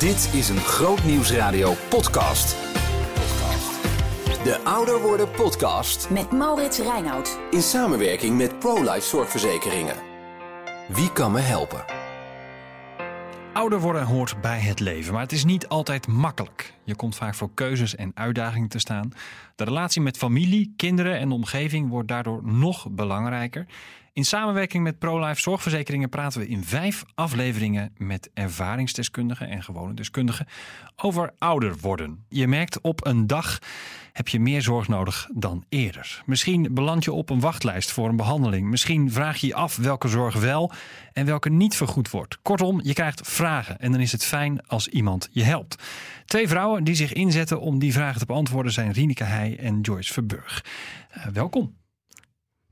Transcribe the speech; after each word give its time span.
Dit 0.00 0.30
is 0.34 0.48
een 0.48 0.58
Groot 0.58 1.04
Nieuwsradio 1.04 1.74
podcast. 1.88 2.56
De 4.44 4.60
Ouder 4.64 5.00
Worden 5.00 5.30
podcast 5.30 6.10
Met 6.10 6.30
Maurits 6.32 6.78
Reinoud. 6.78 7.38
in 7.50 7.62
samenwerking 7.62 8.36
met 8.36 8.58
ProLife 8.58 9.00
Zorgverzekeringen. 9.00 9.96
Wie 10.88 11.12
kan 11.12 11.32
me 11.32 11.40
helpen? 11.40 11.84
Ouder 13.52 13.80
worden 13.80 14.04
hoort 14.04 14.40
bij 14.40 14.58
het 14.60 14.80
leven, 14.80 15.12
maar 15.12 15.22
het 15.22 15.32
is 15.32 15.44
niet 15.44 15.68
altijd 15.68 16.06
makkelijk. 16.06 16.74
Je 16.84 16.96
komt 16.96 17.16
vaak 17.16 17.34
voor 17.34 17.50
keuzes 17.54 17.96
en 17.96 18.10
uitdagingen 18.14 18.68
te 18.68 18.78
staan. 18.78 19.12
De 19.56 19.64
relatie 19.64 20.02
met 20.02 20.16
familie, 20.16 20.74
kinderen 20.76 21.18
en 21.18 21.28
de 21.28 21.34
omgeving 21.34 21.88
wordt 21.88 22.08
daardoor 22.08 22.40
nog 22.44 22.90
belangrijker. 22.90 23.66
In 24.20 24.26
samenwerking 24.26 24.82
met 24.82 24.98
ProLife 24.98 25.40
Zorgverzekeringen 25.40 26.08
praten 26.08 26.40
we 26.40 26.46
in 26.46 26.64
vijf 26.64 27.04
afleveringen 27.14 27.92
met 27.96 28.30
ervaringsdeskundigen 28.34 29.48
en 29.48 29.62
gewone 29.62 29.94
deskundigen 29.94 30.46
over 30.96 31.32
ouder 31.38 31.76
worden. 31.80 32.24
Je 32.28 32.46
merkt 32.46 32.80
op 32.80 33.06
een 33.06 33.26
dag 33.26 33.58
heb 34.12 34.28
je 34.28 34.40
meer 34.40 34.62
zorg 34.62 34.88
nodig 34.88 35.28
dan 35.34 35.64
eerder. 35.68 36.22
Misschien 36.26 36.74
beland 36.74 37.04
je 37.04 37.12
op 37.12 37.30
een 37.30 37.40
wachtlijst 37.40 37.92
voor 37.92 38.08
een 38.08 38.16
behandeling. 38.16 38.70
Misschien 38.70 39.12
vraag 39.12 39.36
je 39.36 39.46
je 39.46 39.54
af 39.54 39.76
welke 39.76 40.08
zorg 40.08 40.34
wel 40.34 40.72
en 41.12 41.26
welke 41.26 41.50
niet 41.50 41.76
vergoed 41.76 42.10
wordt. 42.10 42.38
Kortom, 42.42 42.80
je 42.82 42.92
krijgt 42.92 43.28
vragen 43.28 43.78
en 43.78 43.92
dan 43.92 44.00
is 44.00 44.12
het 44.12 44.24
fijn 44.24 44.66
als 44.66 44.88
iemand 44.88 45.28
je 45.30 45.42
helpt. 45.42 45.82
Twee 46.24 46.48
vrouwen 46.48 46.84
die 46.84 46.94
zich 46.94 47.12
inzetten 47.12 47.60
om 47.60 47.78
die 47.78 47.92
vragen 47.92 48.20
te 48.20 48.26
beantwoorden 48.26 48.72
zijn 48.72 48.92
Rineke 48.92 49.24
Heij 49.24 49.58
en 49.58 49.80
Joyce 49.80 50.12
Verburg. 50.12 50.64
Eh, 51.10 51.26
welkom. 51.26 51.79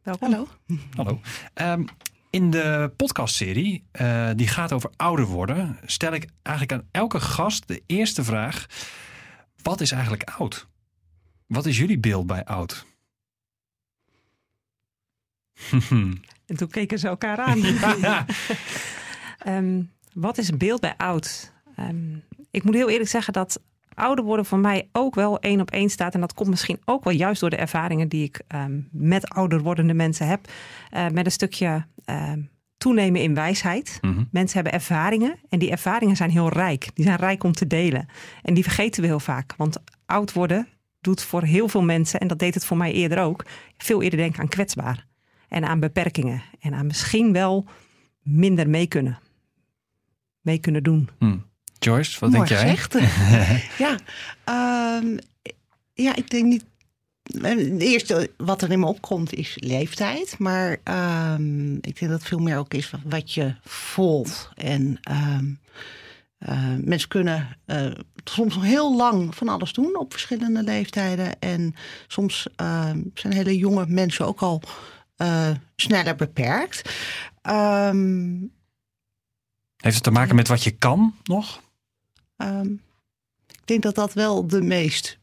Welkom. 0.09 0.33
Hallo. 0.33 0.49
Hallo. 0.95 1.21
Ehm, 1.55 1.85
in 2.31 2.51
de 2.51 2.93
podcastserie, 2.97 3.85
eh, 3.91 4.31
die 4.37 4.49
gaat 4.49 4.73
over 4.73 4.91
ouder 4.97 5.27
worden, 5.27 5.79
stel 5.85 6.13
ik 6.13 6.29
eigenlijk 6.43 6.81
aan 6.81 6.89
elke 6.91 7.21
gast 7.21 7.69
de 7.69 7.83
eerste 7.87 8.25
vraag: 8.25 8.67
wat 9.63 9.81
is 9.81 9.91
eigenlijk 9.91 10.31
oud? 10.39 10.67
Wat 11.47 11.67
is 11.67 11.79
jullie 11.79 11.99
beeld 11.99 12.27
bij 12.27 12.45
oud? 12.45 12.87
En 16.47 16.57
toen 16.57 16.69
keken 16.69 16.99
ze 16.99 17.09
elkaar 17.09 17.39
aan. 17.39 17.59
ja. 18.01 18.27
Ehm, 19.39 19.83
wat 20.13 20.39
is 20.39 20.49
een 20.49 20.59
beeld 20.59 20.81
bij 20.81 20.97
oud? 20.97 21.53
Ehm, 21.77 22.17
ik 22.51 22.65
moet 22.65 22.75
heel 22.75 22.89
eerlijk 22.89 23.11
zeggen 23.11 23.33
dat 23.33 23.61
ouder 23.99 24.25
worden 24.25 24.45
voor 24.45 24.59
mij 24.59 24.89
ook 24.93 25.15
wel 25.15 25.39
één 25.39 25.61
op 25.61 25.71
één 25.71 25.91
staat. 25.91 26.15
En 26.15 26.21
dat 26.21 26.35
komt 26.35 26.51
misschien 26.51 26.81
ook 26.85 27.05
wel 27.05 27.13
juist 27.13 27.41
door 27.41 27.51
de 27.51 27.57
ervaringen 27.57 28.09
die 28.09 28.25
ik 28.25 28.43
ehm, 28.47 28.81
met 28.91 29.29
ouder 29.29 29.61
wordende 29.61 29.95
mensen 29.95 30.27
heb. 30.27 30.51
Eh, 30.91 31.09
met 31.09 31.25
een 31.25 31.33
stukje 31.33 31.87
ehm, 32.05 32.41
toenemen 32.79 33.21
in 33.21 33.35
wijsheid. 33.35 33.99
Mhm. 34.01 34.25
Mensen 34.31 34.55
hebben 34.55 34.73
ervaringen 34.73 35.39
en 35.49 35.59
die 35.59 35.71
ervaringen 35.71 36.17
zijn 36.17 36.31
heel 36.31 36.49
rijk. 36.49 36.89
Die 36.95 37.05
zijn 37.05 37.19
rijk 37.19 37.45
om 37.45 37.53
te 37.53 37.67
delen. 37.67 38.09
En 38.43 38.55
die 38.55 38.63
vergeten 38.63 39.01
we 39.03 39.09
heel 39.09 39.21
vaak. 39.21 39.55
Want 39.57 39.79
oud 40.07 40.33
worden 40.33 40.69
doet 41.01 41.23
voor 41.23 41.43
heel 41.43 41.69
veel 41.69 41.83
mensen, 41.83 42.21
en 42.21 42.29
dat 42.29 42.39
deed 42.39 42.55
het 42.55 42.65
voor 42.65 42.77
mij 42.77 42.93
eerder 42.93 43.19
ook, 43.19 43.45
veel 43.77 44.03
eerder 44.03 44.19
denken 44.19 44.41
aan 44.41 44.49
kwetsbaar. 44.49 45.07
En 45.49 45.65
aan 45.65 45.81
beperkingen. 45.81 46.43
En 46.61 46.75
aan 46.75 46.87
misschien 46.87 47.33
wel 47.33 47.67
minder 48.23 48.69
mee 48.69 48.87
kunnen. 48.87 49.19
Mee 50.41 50.59
kunnen 50.59 50.83
doen. 50.83 51.09
Hm. 51.19 51.37
Joyce, 51.79 52.21
wat 52.21 52.31
Mooi 52.31 52.49
denk 52.49 52.61
jij? 52.61 52.77
gezegd. 52.77 52.95
ja, 53.85 53.97
ehm, 54.45 55.19
ja, 55.95 56.17
ik 56.17 56.31
denk 56.31 56.45
niet. 56.45 56.65
Het 57.41 57.81
eerste 57.83 58.31
wat 58.37 58.63
er 58.63 58.71
in 58.71 58.81
me 58.81 58.87
opkomt 58.87 59.35
is 59.35 59.57
leeftijd. 59.61 60.39
Maar 60.39 60.77
ehm, 60.85 61.75
ik 61.75 61.83
denk 61.83 62.01
dat 62.01 62.11
het 62.11 62.29
veel 62.29 62.39
meer 62.39 62.57
ook 62.57 62.75
is 62.75 62.91
wat 63.05 63.35
je 63.35 63.55
voelt. 63.65 64.51
En 64.55 64.99
ehm, 65.03 65.45
eh, 66.39 66.75
mensen 66.85 67.09
kunnen 67.09 67.57
eh, 67.65 67.91
soms 68.25 68.57
heel 68.61 68.97
lang 68.97 69.35
van 69.35 69.49
alles 69.49 69.73
doen 69.73 69.99
op 69.99 70.13
verschillende 70.13 70.63
leeftijden. 70.63 71.39
En 71.39 71.75
soms 72.07 72.47
zijn 73.15 73.33
hele 73.33 73.57
jonge 73.57 73.87
mensen 73.87 74.27
ook 74.27 74.41
al 74.41 74.63
eh, 75.17 75.51
sneller 75.77 76.15
beperkt. 76.15 76.93
Heeft 79.77 79.95
het 79.95 80.03
te 80.03 80.11
maken 80.11 80.35
met 80.35 80.49
wat 80.49 80.63
je 80.63 80.71
kan 80.71 81.15
nog? 81.25 81.61
Ehm, 82.39 82.73
ik 83.47 83.67
denk 83.67 83.83
dat 83.83 83.95
dat 83.95 84.13
wel 84.13 84.47
de 84.47 84.63
meest 84.63 85.19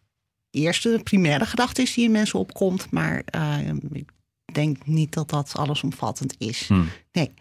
eerste, 0.49 0.99
primaire 1.03 1.45
gedachte 1.45 1.81
is 1.81 1.93
die 1.93 2.05
in 2.05 2.11
mensen 2.11 2.39
opkomt. 2.39 2.91
Maar 2.91 3.21
ehm, 3.25 3.77
ik 3.91 4.09
denk 4.53 4.85
niet 4.85 5.13
dat 5.13 5.29
dat 5.29 5.55
allesomvattend 5.55 6.35
is. 6.37 6.67
Hm. 6.67 6.83
Nee. 7.11 7.33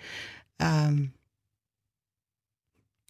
Ehm, 0.56 1.04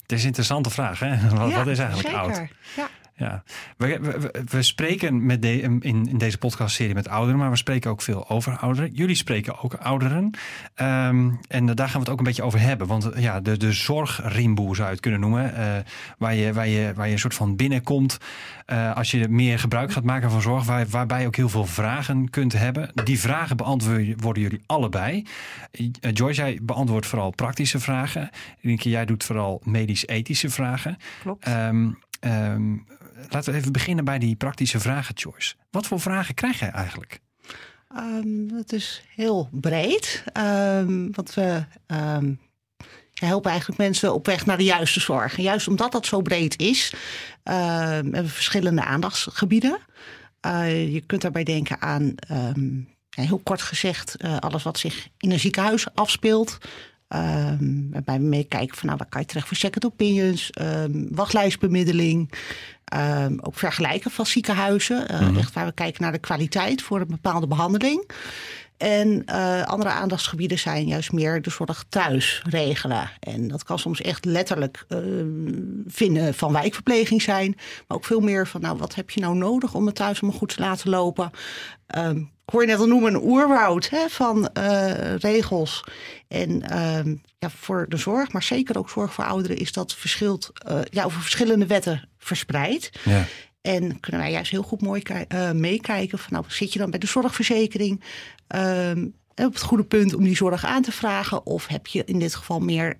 Het 0.03 0.13
is 0.13 0.21
een 0.21 0.27
interessante 0.27 0.71
vraag, 0.71 0.99
hè? 0.99 1.29
Wat, 1.39 1.51
ja, 1.51 1.57
wat 1.57 1.67
is 1.67 1.79
eigenlijk 1.79 2.15
oud? 2.15 2.41
Ja. 2.77 2.91
Ja, 3.17 3.43
we, 3.77 4.31
we, 4.49 4.63
spreken 4.63 5.27
met 5.27 5.43
de, 5.43 5.61
in, 5.61 5.83
in 5.83 6.19
deze 6.19 6.39
podcastserie 6.39 6.95
met 6.95 7.09
ouderen, 7.09 7.39
maar 7.39 7.51
we 7.51 7.57
spreken 7.57 7.91
ook 7.91 8.03
veel 8.03 8.29
over 8.29 8.57
ouderen. 8.57 8.91
Jullie 8.93 9.15
spreken 9.15 9.63
ook 9.63 9.75
ouderen. 9.75 10.31
Ehm, 10.75 11.31
en 11.49 11.67
daar 11.67 11.89
gaan 11.89 11.93
we 11.93 11.99
het 11.99 12.09
ook 12.09 12.19
een 12.19 12.25
beetje 12.25 12.43
over 12.43 12.61
hebben. 12.61 12.87
Want 12.87 13.11
ja, 13.17 13.41
de, 13.41 13.57
de 13.57 13.73
zorgrimboe 13.73 14.75
zou 14.75 14.87
je 14.87 14.93
het 14.93 15.03
kunnen 15.03 15.21
noemen. 15.21 15.55
eh, 15.55 15.77
waar, 16.19 16.35
je, 16.35 16.53
waar, 16.53 16.69
je, 16.69 16.93
waar 16.95 17.07
je 17.07 17.13
een 17.13 17.19
soort 17.19 17.35
van 17.35 17.57
binnenkomt 17.57 18.19
eh, 18.67 18.97
als 18.97 19.11
je 19.11 19.29
meer 19.29 19.59
gebruik 19.59 19.93
gaat 19.93 20.05
maken 20.05 20.31
van 20.31 20.43
zorg. 20.43 20.65
Waar, 20.65 20.87
waarbij 20.87 21.21
je 21.21 21.27
ook 21.27 21.37
heel 21.37 21.49
veel 21.49 21.67
vragen 21.67 22.31
kunt 22.31 22.53
hebben. 22.53 22.91
Die 23.05 23.21
vragen 23.21 23.57
beantwoorden 23.57 24.43
jullie 24.43 24.63
allebei. 24.67 25.27
Eh, 26.01 26.13
Joyce, 26.13 26.41
jij 26.41 26.59
beantwoordt 26.63 27.07
vooral 27.07 27.31
praktische 27.31 27.81
vragen. 27.81 28.31
Rienke, 28.61 28.89
jij 28.89 29.05
doet 29.05 29.25
vooral 29.25 29.61
medisch-ethische 29.65 30.51
vragen. 30.51 30.97
Klopt. 31.23 31.45
Ehm, 31.45 31.91
ehm, 32.25 32.77
laten 33.29 33.53
we 33.53 33.59
even 33.59 33.73
beginnen 33.73 34.05
bij 34.05 34.19
die 34.19 34.37
praktische 34.37 34.81
vragen, 34.81 35.15
Joyce. 35.15 35.55
Wat 35.71 35.87
voor 35.87 36.01
vragen 36.01 36.35
krijg 36.35 36.59
jij 36.59 36.71
eigenlijk? 36.71 37.21
Ehm, 37.89 38.49
het 38.55 38.73
is 38.73 39.03
heel 39.15 39.49
breed. 39.53 40.25
Ehm, 40.33 41.11
want 41.11 41.35
we 41.35 41.65
helpen 43.15 43.51
eigenlijk 43.51 43.81
mensen 43.81 44.15
op 44.15 44.27
weg 44.27 44.47
naar 44.47 44.57
de 44.57 44.65
juiste 44.65 45.01
zorg. 45.01 45.37
Juist 45.37 45.69
omdat 45.69 45.93
dat 45.93 46.07
zo 46.07 46.21
breed 46.21 46.59
is, 46.59 46.93
hebben 47.43 48.13
we 48.13 48.29
verschillende 48.29 48.85
aandachtsgebieden. 48.85 49.79
Eh, 50.41 50.93
je 50.93 51.01
kunt 51.01 51.23
daarbij 51.23 51.45
denken 51.45 51.81
aan, 51.81 52.15
heel 53.15 53.39
kort 53.39 53.63
gezegd, 53.63 54.17
eh, 54.17 54.37
alles 54.37 54.63
wat 54.63 54.79
zich 54.79 55.09
in 55.19 55.31
een 55.31 55.41
ziekenhuis 55.41 55.95
afspeelt. 55.95 56.59
Ehm, 57.15 57.91
waarbij 57.91 58.19
we 58.19 58.25
meekijken 58.25 58.77
van 58.77 58.87
nou, 58.87 58.99
waar 58.99 59.09
kan 59.09 59.21
je 59.21 59.27
terecht 59.27 59.47
voor 59.49 59.57
second 59.57 59.85
opinions, 59.85 60.51
ehm, 60.51 61.05
wachtlijstbemiddeling. 61.11 62.33
Ehm, 62.85 63.39
ook 63.41 63.55
vergelijken 63.55 64.11
van 64.11 64.27
ziekenhuizen. 64.27 65.09
eh, 65.09 65.37
Echt 65.39 65.55
waar 65.55 65.67
we 65.67 65.73
kijken 65.73 66.03
naar 66.03 66.13
de 66.13 66.19
kwaliteit 66.19 66.83
voor 66.83 67.01
een 67.01 67.07
bepaalde 67.07 67.47
behandeling. 67.47 68.11
En 68.77 69.25
eh, 69.27 69.63
andere 69.63 69.91
aandachtsgebieden 69.91 70.59
zijn 70.59 70.87
juist 70.87 71.13
meer 71.13 71.43
de 71.43 71.51
zorg 71.51 71.85
thuis 71.89 72.43
regelen. 72.49 73.11
En 73.21 73.49
dat 73.49 73.65
kan 73.65 73.79
soms 73.79 74.01
echt 74.01 74.25
letterlijk 74.25 74.87
vinden 75.87 76.35
van 76.35 76.53
wijkverpleging 76.53 77.23
zijn. 77.23 77.55
Maar 77.89 77.97
ook 77.97 78.05
veel 78.05 78.21
meer 78.21 78.47
van, 78.47 78.61
nou, 78.61 78.79
wat 78.79 78.95
heb 78.95 79.11
je 79.11 79.21
nou 79.21 79.37
nodig 79.37 79.75
om 79.75 79.87
het 79.87 79.95
thuis 79.95 80.21
allemaal 80.21 80.39
goed 80.41 80.55
te 80.55 80.61
laten 80.61 80.91
lopen? 80.91 81.31
Ik 82.45 82.53
hoor 82.53 82.61
je 82.61 82.69
net 82.69 82.79
al 82.79 82.87
noemen 82.87 83.15
een 83.15 83.23
oerwoud 83.23 83.89
hè, 83.89 84.09
van 84.09 84.49
eh, 84.49 85.15
regels. 85.17 85.85
En 86.29 86.63
ehm, 86.63 87.15
ja, 87.39 87.51
voor 87.51 87.87
de 87.89 87.97
zorg, 87.97 88.33
maar 88.33 88.43
zeker 88.43 88.79
ook 88.79 88.91
zorg 88.91 89.13
voor 89.13 89.25
ouderen, 89.25 89.57
is 89.57 89.73
dat 89.73 89.95
verschilt 89.95 90.51
eh, 90.55 90.81
ja, 90.91 91.05
over 91.05 91.21
verschillende 91.21 91.67
wetten 91.67 92.09
verspreid. 92.19 92.91
Ja. 93.05 93.27
En 93.61 94.01
kunnen 94.01 94.21
wij 94.21 94.31
juist 94.31 94.51
heel 94.51 94.63
goed 94.63 94.81
mooi 94.81 95.03
eh, 95.03 95.51
meekijken 95.51 96.19
van 96.19 96.33
nou 96.33 96.45
zit 96.49 96.73
je 96.73 96.79
dan 96.79 96.91
bij 96.91 96.99
de 96.99 97.07
zorgverzekering 97.07 98.05
ehm, 98.47 99.07
op 99.35 99.53
het 99.53 99.63
goede 99.63 99.85
punt 99.85 100.15
om 100.15 100.25
die 100.25 100.37
zorg 100.37 100.65
aan 100.65 100.83
te 100.83 100.93
vragen? 100.93 101.47
Of 101.47 101.67
heb 101.67 101.87
je 101.87 102.05
in 102.05 102.19
dit 102.19 102.35
geval 102.35 102.61
meer 102.61 102.97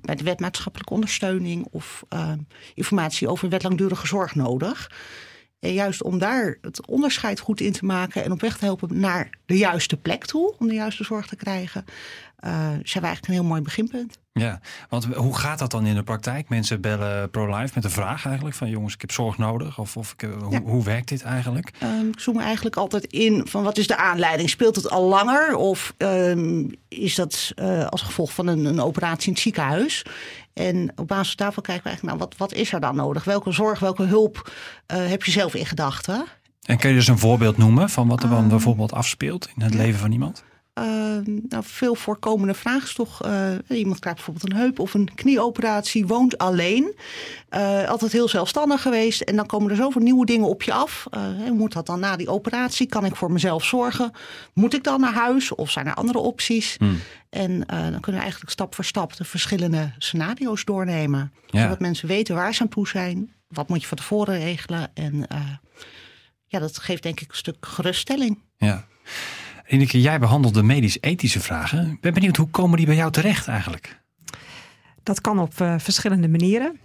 bij 0.00 0.14
de 0.16 0.24
wet 0.24 0.40
maatschappelijke 0.40 0.94
ondersteuning 0.94 1.66
of 1.70 2.04
ehm, 2.08 2.38
informatie 2.74 3.28
over 3.28 3.48
wet 3.48 3.62
langdurige 3.62 4.06
zorg 4.06 4.34
nodig? 4.34 4.90
En 5.60 5.72
juist 5.72 6.02
om 6.02 6.18
daar 6.18 6.58
het 6.60 6.86
onderscheid 6.86 7.40
goed 7.40 7.60
in 7.60 7.72
te 7.72 7.84
maken 7.84 8.24
en 8.24 8.32
op 8.32 8.40
weg 8.40 8.58
te 8.58 8.64
helpen 8.64 9.00
naar 9.00 9.30
de 9.46 9.56
juiste 9.56 9.96
plek 9.96 10.24
toe, 10.26 10.54
om 10.58 10.68
de 10.68 10.74
juiste 10.74 11.04
zorg 11.04 11.26
te 11.26 11.36
krijgen, 11.36 11.84
zijn 12.40 12.82
we 12.82 13.00
eigenlijk 13.00 13.26
een 13.26 13.32
heel 13.32 13.44
mooi 13.44 13.60
beginpunt. 13.60 14.18
Ja, 14.32 14.60
want 14.88 15.04
hoe 15.04 15.36
gaat 15.36 15.58
dat 15.58 15.70
dan 15.70 15.86
in 15.86 15.94
de 15.94 16.02
praktijk? 16.02 16.48
Mensen 16.48 16.80
bellen 16.80 17.30
pro-life 17.30 17.72
met 17.74 17.82
de 17.82 17.90
vraag 17.90 18.26
eigenlijk 18.26 18.56
van 18.56 18.68
jongens, 18.70 18.94
ik 18.94 19.00
heb 19.00 19.10
zorg 19.12 19.38
nodig. 19.38 19.78
Of, 19.78 19.96
of 19.96 20.12
ik, 20.12 20.22
eh, 20.22 20.30
hoe, 20.42 20.52
Ja. 20.52 20.60
hoe 20.60 20.84
werkt 20.84 21.08
dit 21.08 21.22
eigenlijk? 21.22 21.70
Ehm, 21.78 22.06
ik 22.08 22.20
zoom 22.20 22.38
eigenlijk 22.40 22.76
altijd 22.76 23.04
in 23.04 23.46
van 23.46 23.62
wat 23.62 23.78
is 23.78 23.86
de 23.86 23.96
aanleiding? 23.96 24.50
Speelt 24.50 24.76
het 24.76 24.90
al 24.90 25.08
langer 25.08 25.56
of 25.56 25.94
ehm, 25.96 26.68
is 26.88 27.14
dat 27.14 27.52
eh, 27.54 27.86
als 27.86 28.02
gevolg 28.02 28.32
van 28.32 28.46
een, 28.46 28.64
een 28.64 28.80
operatie 28.80 29.26
in 29.26 29.32
het 29.32 29.42
ziekenhuis? 29.42 30.04
En 30.52 30.92
op 30.96 31.08
basis 31.08 31.36
daarvan 31.36 31.62
kijken 31.62 31.82
we 31.84 31.88
eigenlijk, 31.88 32.18
nou, 32.18 32.28
wat, 32.30 32.38
wat 32.38 32.58
is 32.58 32.72
er 32.72 32.80
dan 32.80 32.96
nodig? 32.96 33.24
Welke 33.24 33.52
zorg, 33.52 33.78
welke 33.78 34.02
hulp 34.04 34.52
eh, 34.86 35.06
heb 35.06 35.22
je 35.24 35.30
zelf 35.30 35.54
in 35.54 35.66
gedachten? 35.66 36.24
En 36.62 36.78
kun 36.78 36.88
je 36.90 36.94
dus 36.96 37.08
een 37.08 37.18
voorbeeld 37.18 37.56
noemen 37.56 37.90
van 37.90 38.08
wat 38.08 38.22
er 38.22 38.28
dan 38.28 38.48
bijvoorbeeld 38.48 38.92
afspeelt 38.92 39.48
in 39.56 39.62
het 39.62 39.74
leven 39.74 40.00
van 40.00 40.12
iemand? 40.12 40.44
Uh, 40.78 41.34
nou, 41.48 41.64
veel 41.66 41.94
voorkomende 41.94 42.54
vraag 42.54 42.82
is 42.82 42.94
toch, 42.94 43.26
uh, 43.26 43.50
iemand 43.68 43.98
krijgt 43.98 44.24
bijvoorbeeld 44.24 44.52
een 44.52 44.58
heup 44.58 44.78
of 44.78 44.94
een 44.94 45.14
knieoperatie, 45.14 46.06
woont 46.06 46.38
alleen, 46.38 46.94
uh, 47.50 47.88
altijd 47.88 48.12
heel 48.12 48.28
zelfstandig 48.28 48.82
geweest 48.82 49.20
en 49.20 49.36
dan 49.36 49.46
komen 49.46 49.70
er 49.70 49.76
zoveel 49.76 50.02
nieuwe 50.02 50.26
dingen 50.26 50.48
op 50.48 50.62
je 50.62 50.72
af. 50.72 51.06
hoe 51.38 51.50
moet 51.50 51.72
dat 51.72 51.86
dan 51.86 52.00
na 52.00 52.16
die 52.16 52.28
operatie? 52.28 52.86
Kan 52.86 53.04
ik 53.04 53.16
voor 53.16 53.32
mezelf 53.32 53.64
zorgen? 53.64 54.12
Moet 54.54 54.74
ik 54.74 54.84
dan 54.84 55.00
naar 55.00 55.12
huis 55.12 55.54
of 55.54 55.70
zijn 55.70 55.86
er 55.86 55.94
andere 55.94 56.18
opties? 56.18 56.76
Hmm. 56.78 56.98
En 57.30 57.50
dan 57.66 58.00
kunnen 58.00 58.14
we 58.14 58.20
eigenlijk 58.20 58.50
stap 58.50 58.74
voor 58.74 58.84
stap 58.84 59.16
de 59.16 59.24
verschillende 59.24 59.92
scenario's 59.98 60.64
doornemen. 60.64 61.32
Ja. 61.46 61.62
Zodat 61.62 61.80
mensen 61.80 62.08
weten 62.08 62.34
waar 62.34 62.54
ze 62.54 62.62
aan 62.62 62.68
toe 62.68 62.88
zijn, 62.88 63.32
wat 63.48 63.68
moet 63.68 63.80
je 63.80 63.88
van 63.88 63.96
tevoren 63.96 64.38
regelen 64.38 64.90
en 64.94 65.26
ja, 66.46 66.58
dat 66.58 66.78
geeft 66.78 67.02
denk 67.02 67.20
ik 67.20 67.28
een 67.28 67.36
stuk 67.36 67.66
geruststelling. 67.66 68.38
Ja. 68.56 68.86
Ineke, 69.68 70.00
jij 70.00 70.18
behandelt 70.18 70.54
de 70.54 70.62
medisch-ethische 70.62 71.40
vragen. 71.40 71.90
Ik 71.90 72.00
ben 72.00 72.14
benieuwd, 72.14 72.36
hoe 72.36 72.48
komen 72.48 72.76
die 72.76 72.86
bij 72.86 72.94
jou 72.94 73.12
terecht 73.12 73.48
eigenlijk? 73.48 74.00
Dat 75.02 75.20
kan 75.20 75.38
op 75.38 75.52
uh, 75.60 75.74
verschillende 75.78 76.28
manieren. 76.28 76.78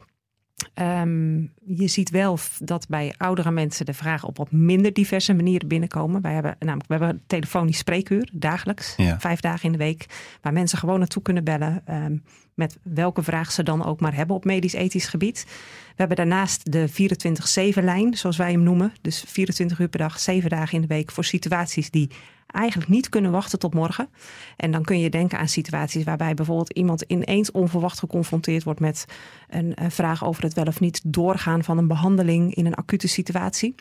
Um, 0.81 1.51
je 1.65 1.87
ziet 1.87 2.09
wel 2.09 2.39
dat 2.59 2.87
bij 2.87 3.13
oudere 3.17 3.51
mensen 3.51 3.85
de 3.85 3.93
vragen 3.93 4.27
op 4.27 4.37
wat 4.37 4.51
minder 4.51 4.93
diverse 4.93 5.33
manieren 5.33 5.67
binnenkomen. 5.67 6.21
Wij 6.21 6.33
hebben 6.33 6.55
namelijk 6.59 6.87
we 6.87 6.95
hebben 6.95 7.15
een 7.15 7.23
telefonisch 7.27 7.77
spreekuur 7.77 8.29
dagelijks, 8.33 8.93
ja. 8.97 9.19
vijf 9.19 9.39
dagen 9.39 9.65
in 9.65 9.71
de 9.71 9.77
week, 9.77 10.05
waar 10.41 10.53
mensen 10.53 10.77
gewoon 10.77 10.99
naartoe 10.99 11.21
kunnen 11.21 11.43
bellen 11.43 11.83
um, 11.89 12.23
met 12.53 12.77
welke 12.83 13.23
vraag 13.23 13.51
ze 13.51 13.63
dan 13.63 13.85
ook 13.85 13.99
maar 13.99 14.15
hebben 14.15 14.35
op 14.35 14.45
medisch-ethisch 14.45 15.07
gebied. 15.07 15.45
We 15.87 15.93
hebben 15.95 16.17
daarnaast 16.17 16.71
de 16.71 16.89
24-7-lijn, 16.89 18.13
zoals 18.13 18.37
wij 18.37 18.51
hem 18.51 18.63
noemen. 18.63 18.93
Dus 19.01 19.23
24 19.27 19.79
uur 19.79 19.87
per 19.87 19.99
dag, 19.99 20.19
7 20.19 20.49
dagen 20.49 20.75
in 20.75 20.81
de 20.81 20.87
week 20.87 21.11
voor 21.11 21.25
situaties 21.25 21.89
die 21.89 22.09
eigenlijk 22.53 22.89
niet 22.89 23.09
kunnen 23.09 23.31
wachten 23.31 23.59
tot 23.59 23.73
morgen. 23.73 24.09
En 24.57 24.71
dan 24.71 24.83
kun 24.83 24.99
je 24.99 25.09
denken 25.09 25.39
aan 25.39 25.47
situaties 25.47 26.03
waarbij 26.03 26.33
bijvoorbeeld 26.33 26.73
iemand 26.73 27.01
ineens 27.01 27.51
onverwacht 27.51 27.99
geconfronteerd 27.99 28.63
wordt 28.63 28.79
met 28.79 29.05
een, 29.49 29.75
vraag 29.91 30.25
over 30.25 30.43
het 30.43 30.53
wel 30.53 30.65
of 30.65 30.79
niet 30.79 31.01
doorgaan 31.05 31.63
van 31.63 31.77
een 31.77 31.87
behandeling 31.87 32.55
in 32.55 32.65
een 32.65 32.75
acute 32.75 33.07
situatie. 33.07 33.75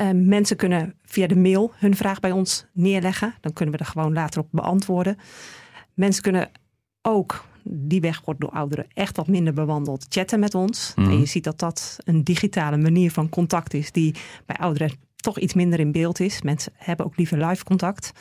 Uh, 0.00 0.10
mensen 0.14 0.56
kunnen 0.56 0.94
via 1.04 1.26
de 1.26 1.36
mail 1.36 1.72
hun 1.74 1.96
vraag 1.96 2.20
bij 2.20 2.32
ons 2.32 2.66
neerleggen. 2.72 3.34
Dan 3.40 3.52
kunnen 3.52 3.74
we 3.74 3.80
er 3.80 3.90
gewoon 3.90 4.12
later 4.12 4.40
op 4.40 4.48
beantwoorden. 4.50 5.18
Mensen 5.94 6.22
kunnen 6.22 6.50
ook, 7.02 7.44
die 7.62 8.00
weg 8.00 8.22
wordt 8.24 8.40
door 8.40 8.50
ouderen 8.50 8.86
echt 8.94 9.16
wat 9.16 9.26
minder 9.26 9.52
bewandeld, 9.52 10.06
chatten 10.08 10.40
met 10.40 10.54
ons. 10.54 10.92
Mhm. 10.96 11.10
En 11.10 11.18
je 11.18 11.26
ziet 11.26 11.44
dat 11.44 11.58
dat 11.58 11.98
een 12.04 12.24
digitale 12.24 12.76
manier 12.76 13.10
van 13.10 13.28
contact 13.28 13.74
is 13.74 13.92
die 13.92 14.14
bij 14.46 14.56
ouderen 14.56 14.92
toch 15.20 15.38
iets 15.38 15.54
minder 15.54 15.80
in 15.80 15.92
beeld 15.92 16.20
is. 16.20 16.42
Mensen 16.42 16.72
hebben 16.76 17.06
ook 17.06 17.16
liever 17.16 17.46
live 17.46 17.64
contact. 17.64 18.12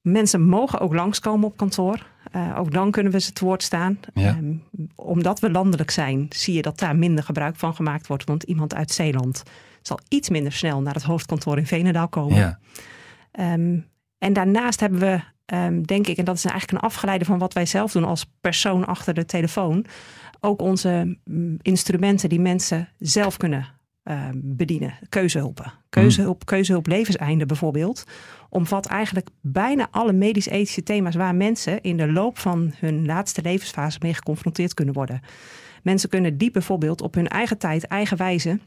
Mensen 0.00 0.42
mogen 0.42 0.80
ook 0.80 0.94
langskomen 0.94 1.46
op 1.46 1.56
kantoor. 1.56 2.06
Uh, 2.36 2.58
ook 2.58 2.72
dan 2.72 2.90
kunnen 2.90 3.12
we 3.12 3.20
ze 3.20 3.28
het 3.28 3.40
woord 3.40 3.62
staan. 3.62 4.00
Ehm, 4.14 4.54
omdat 4.94 5.40
we 5.40 5.50
landelijk 5.50 5.90
zijn, 5.90 6.26
zie 6.28 6.54
je 6.54 6.62
dat 6.62 6.78
daar 6.78 6.96
minder 6.96 7.24
gebruik 7.24 7.56
van 7.56 7.74
gemaakt 7.74 8.06
wordt. 8.06 8.24
Want 8.24 8.42
iemand 8.42 8.74
uit 8.74 8.90
Zeeland 8.90 9.42
zal 9.82 10.00
iets 10.08 10.28
minder 10.28 10.52
snel 10.52 10.80
naar 10.80 10.94
het 10.94 11.02
hoofdkantoor 11.02 11.58
in 11.58 11.66
Venendaal 11.66 12.08
komen. 12.08 12.36
Ja. 12.36 12.58
Ehm, 13.32 13.78
en 14.18 14.32
daarnaast 14.32 14.80
hebben 14.80 15.00
we, 15.00 15.20
um, 15.56 15.86
denk 15.86 16.06
ik, 16.06 16.16
en 16.16 16.24
dat 16.24 16.36
is 16.36 16.44
eigenlijk 16.44 16.82
een 16.82 16.88
afgeleide 16.88 17.24
van 17.24 17.38
wat 17.38 17.52
wij 17.52 17.66
zelf 17.66 17.92
doen 17.92 18.04
als 18.04 18.26
persoon 18.40 18.86
achter 18.86 19.14
de 19.14 19.24
telefoon, 19.24 19.84
ook 20.40 20.60
onze 20.60 21.18
mm, 21.24 21.56
instrumenten 21.62 22.28
die 22.28 22.40
mensen 22.40 22.88
zelf 22.98 23.36
kunnen 23.36 23.80
Ehm, 24.02 24.38
bedienen. 24.42 24.94
Keuzehulpen. 25.08 25.72
Keuzehulp, 25.88 26.38
mm. 26.38 26.44
keuzehulp 26.44 26.86
levenseinde 26.86 27.46
bijvoorbeeld. 27.46 28.04
Omvat 28.48 28.86
eigenlijk 28.86 29.28
bijna 29.40 29.88
alle 29.90 30.12
medisch-ethische 30.12 30.82
thema's 30.82 31.14
waar 31.14 31.34
mensen 31.34 31.80
in 31.80 31.96
de 31.96 32.12
loop 32.12 32.38
van 32.38 32.72
hun 32.76 33.06
laatste 33.06 33.42
levensfase 33.42 33.98
mee 34.02 34.14
geconfronteerd 34.14 34.74
kunnen 34.74 34.94
worden. 34.94 35.20
Mensen 35.82 36.08
kunnen 36.08 36.38
die 36.38 36.50
bijvoorbeeld 36.50 37.00
op 37.00 37.14
hun 37.14 37.28
eigen 37.28 37.58
tijd, 37.58 37.86
eigen 37.86 38.16
wijze, 38.16 38.58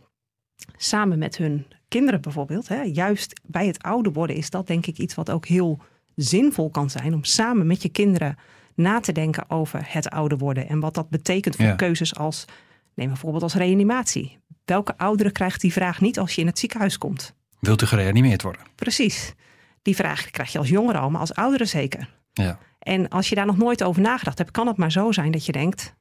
samen 0.77 1.19
met 1.19 1.37
hun 1.37 1.65
kinderen 1.87 2.21
bijvoorbeeld. 2.21 2.67
Hè, 2.67 2.81
juist 2.81 3.41
bij 3.45 3.67
het 3.67 3.81
ouder 3.83 4.11
worden 4.11 4.35
is 4.35 4.49
dat 4.49 4.67
denk 4.67 4.85
ik 4.85 4.97
iets 4.97 5.15
wat 5.15 5.31
ook 5.31 5.45
heel 5.45 5.79
zinvol 6.15 6.69
kan 6.69 6.89
zijn. 6.89 7.13
Om 7.13 7.23
samen 7.23 7.67
met 7.67 7.81
je 7.81 7.89
kinderen 7.89 8.37
na 8.75 8.99
te 8.99 9.11
denken 9.11 9.49
over 9.49 9.81
het 9.83 10.09
ouder 10.09 10.37
worden. 10.37 10.67
En 10.67 10.79
wat 10.79 10.93
dat 10.93 11.09
betekent 11.09 11.55
voor 11.55 11.75
keuzes 11.75 12.15
als, 12.15 12.45
neem 12.93 13.07
bijvoorbeeld 13.07 13.43
als 13.43 13.55
reanimatie. 13.55 14.37
Welke 14.65 14.97
oudere 14.97 15.31
krijgt 15.31 15.61
die 15.61 15.73
vraag 15.73 16.01
niet 16.01 16.19
als 16.19 16.35
je 16.35 16.41
in 16.41 16.47
het 16.47 16.59
ziekenhuis 16.59 16.97
komt? 16.97 17.33
Wilt 17.59 17.81
u 17.81 17.85
gereanimeerd 17.85 18.41
worden? 18.41 18.61
Precies. 18.75 19.33
Die 19.81 19.95
vraag 19.95 20.31
krijg 20.31 20.51
je 20.51 20.57
als 20.57 20.69
jongere 20.69 20.97
al, 20.97 21.09
maar 21.09 21.19
als 21.19 21.33
oudere 21.33 21.65
zeker. 21.65 22.09
Ja. 22.33 22.59
En 22.79 23.09
als 23.09 23.29
je 23.29 23.35
daar 23.35 23.45
nog 23.45 23.57
nooit 23.57 23.83
over 23.83 24.01
nagedacht 24.01 24.37
hebt, 24.37 24.51
kan 24.51 24.67
het 24.67 24.77
maar 24.77 24.91
zo 24.91 25.11
zijn 25.11 25.31
dat 25.31 25.45
je 25.45 25.51
denkt: 25.51 25.93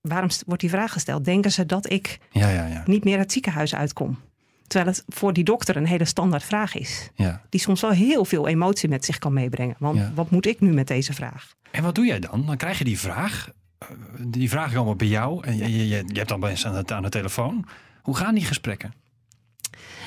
waarom 0.00 0.28
wordt 0.46 0.60
die 0.60 0.70
vraag 0.70 0.92
gesteld? 0.92 1.24
Denken 1.24 1.52
ze 1.52 1.66
dat 1.66 1.90
ik 1.90 2.18
ja, 2.30 2.48
ja, 2.48 2.66
ja. 2.66 2.82
niet 2.86 3.04
meer 3.04 3.18
het 3.18 3.32
ziekenhuis 3.32 3.74
uitkom? 3.74 4.18
Terwijl 4.66 4.90
het 4.90 5.04
voor 5.08 5.32
die 5.32 5.44
dokter 5.44 5.76
een 5.76 5.86
hele 5.86 6.04
standaard 6.04 6.44
vraag 6.44 6.74
is. 6.74 7.10
Ja. 7.14 7.42
Die 7.48 7.60
soms 7.60 7.80
wel 7.80 7.90
heel 7.90 8.24
veel 8.24 8.48
emotie 8.48 8.88
met 8.88 9.04
zich 9.04 9.18
kan 9.18 9.32
meebrengen. 9.32 9.76
Want 9.78 10.00
wat 10.14 10.30
moet 10.30 10.46
ik 10.46 10.60
nu 10.60 10.72
met 10.72 10.86
deze 10.86 11.12
vraag? 11.12 11.54
En 11.70 11.82
wat 11.82 11.94
doe 11.94 12.06
jij 12.06 12.20
dan? 12.20 12.46
Dan 12.46 12.56
krijg 12.56 12.78
je 12.78 12.84
die 12.84 12.98
vraag. 12.98 13.50
Eh, 13.78 13.88
die 14.18 14.48
vraag 14.48 14.74
allemaal 14.74 14.96
bij 14.96 15.06
jou. 15.06 15.44
En 15.44 15.56
je, 15.56 15.88
je, 15.88 15.88
je, 15.88 16.04
hebt 16.12 16.28
dan 16.28 16.40
mensen 16.40 16.70
aan 16.70 16.82
de, 16.84 16.94
aan 16.94 17.02
de 17.02 17.08
telefoon. 17.08 17.66
Hoe 18.02 18.16
gaan 18.16 18.34
die 18.34 18.44
gesprekken? 18.44 18.92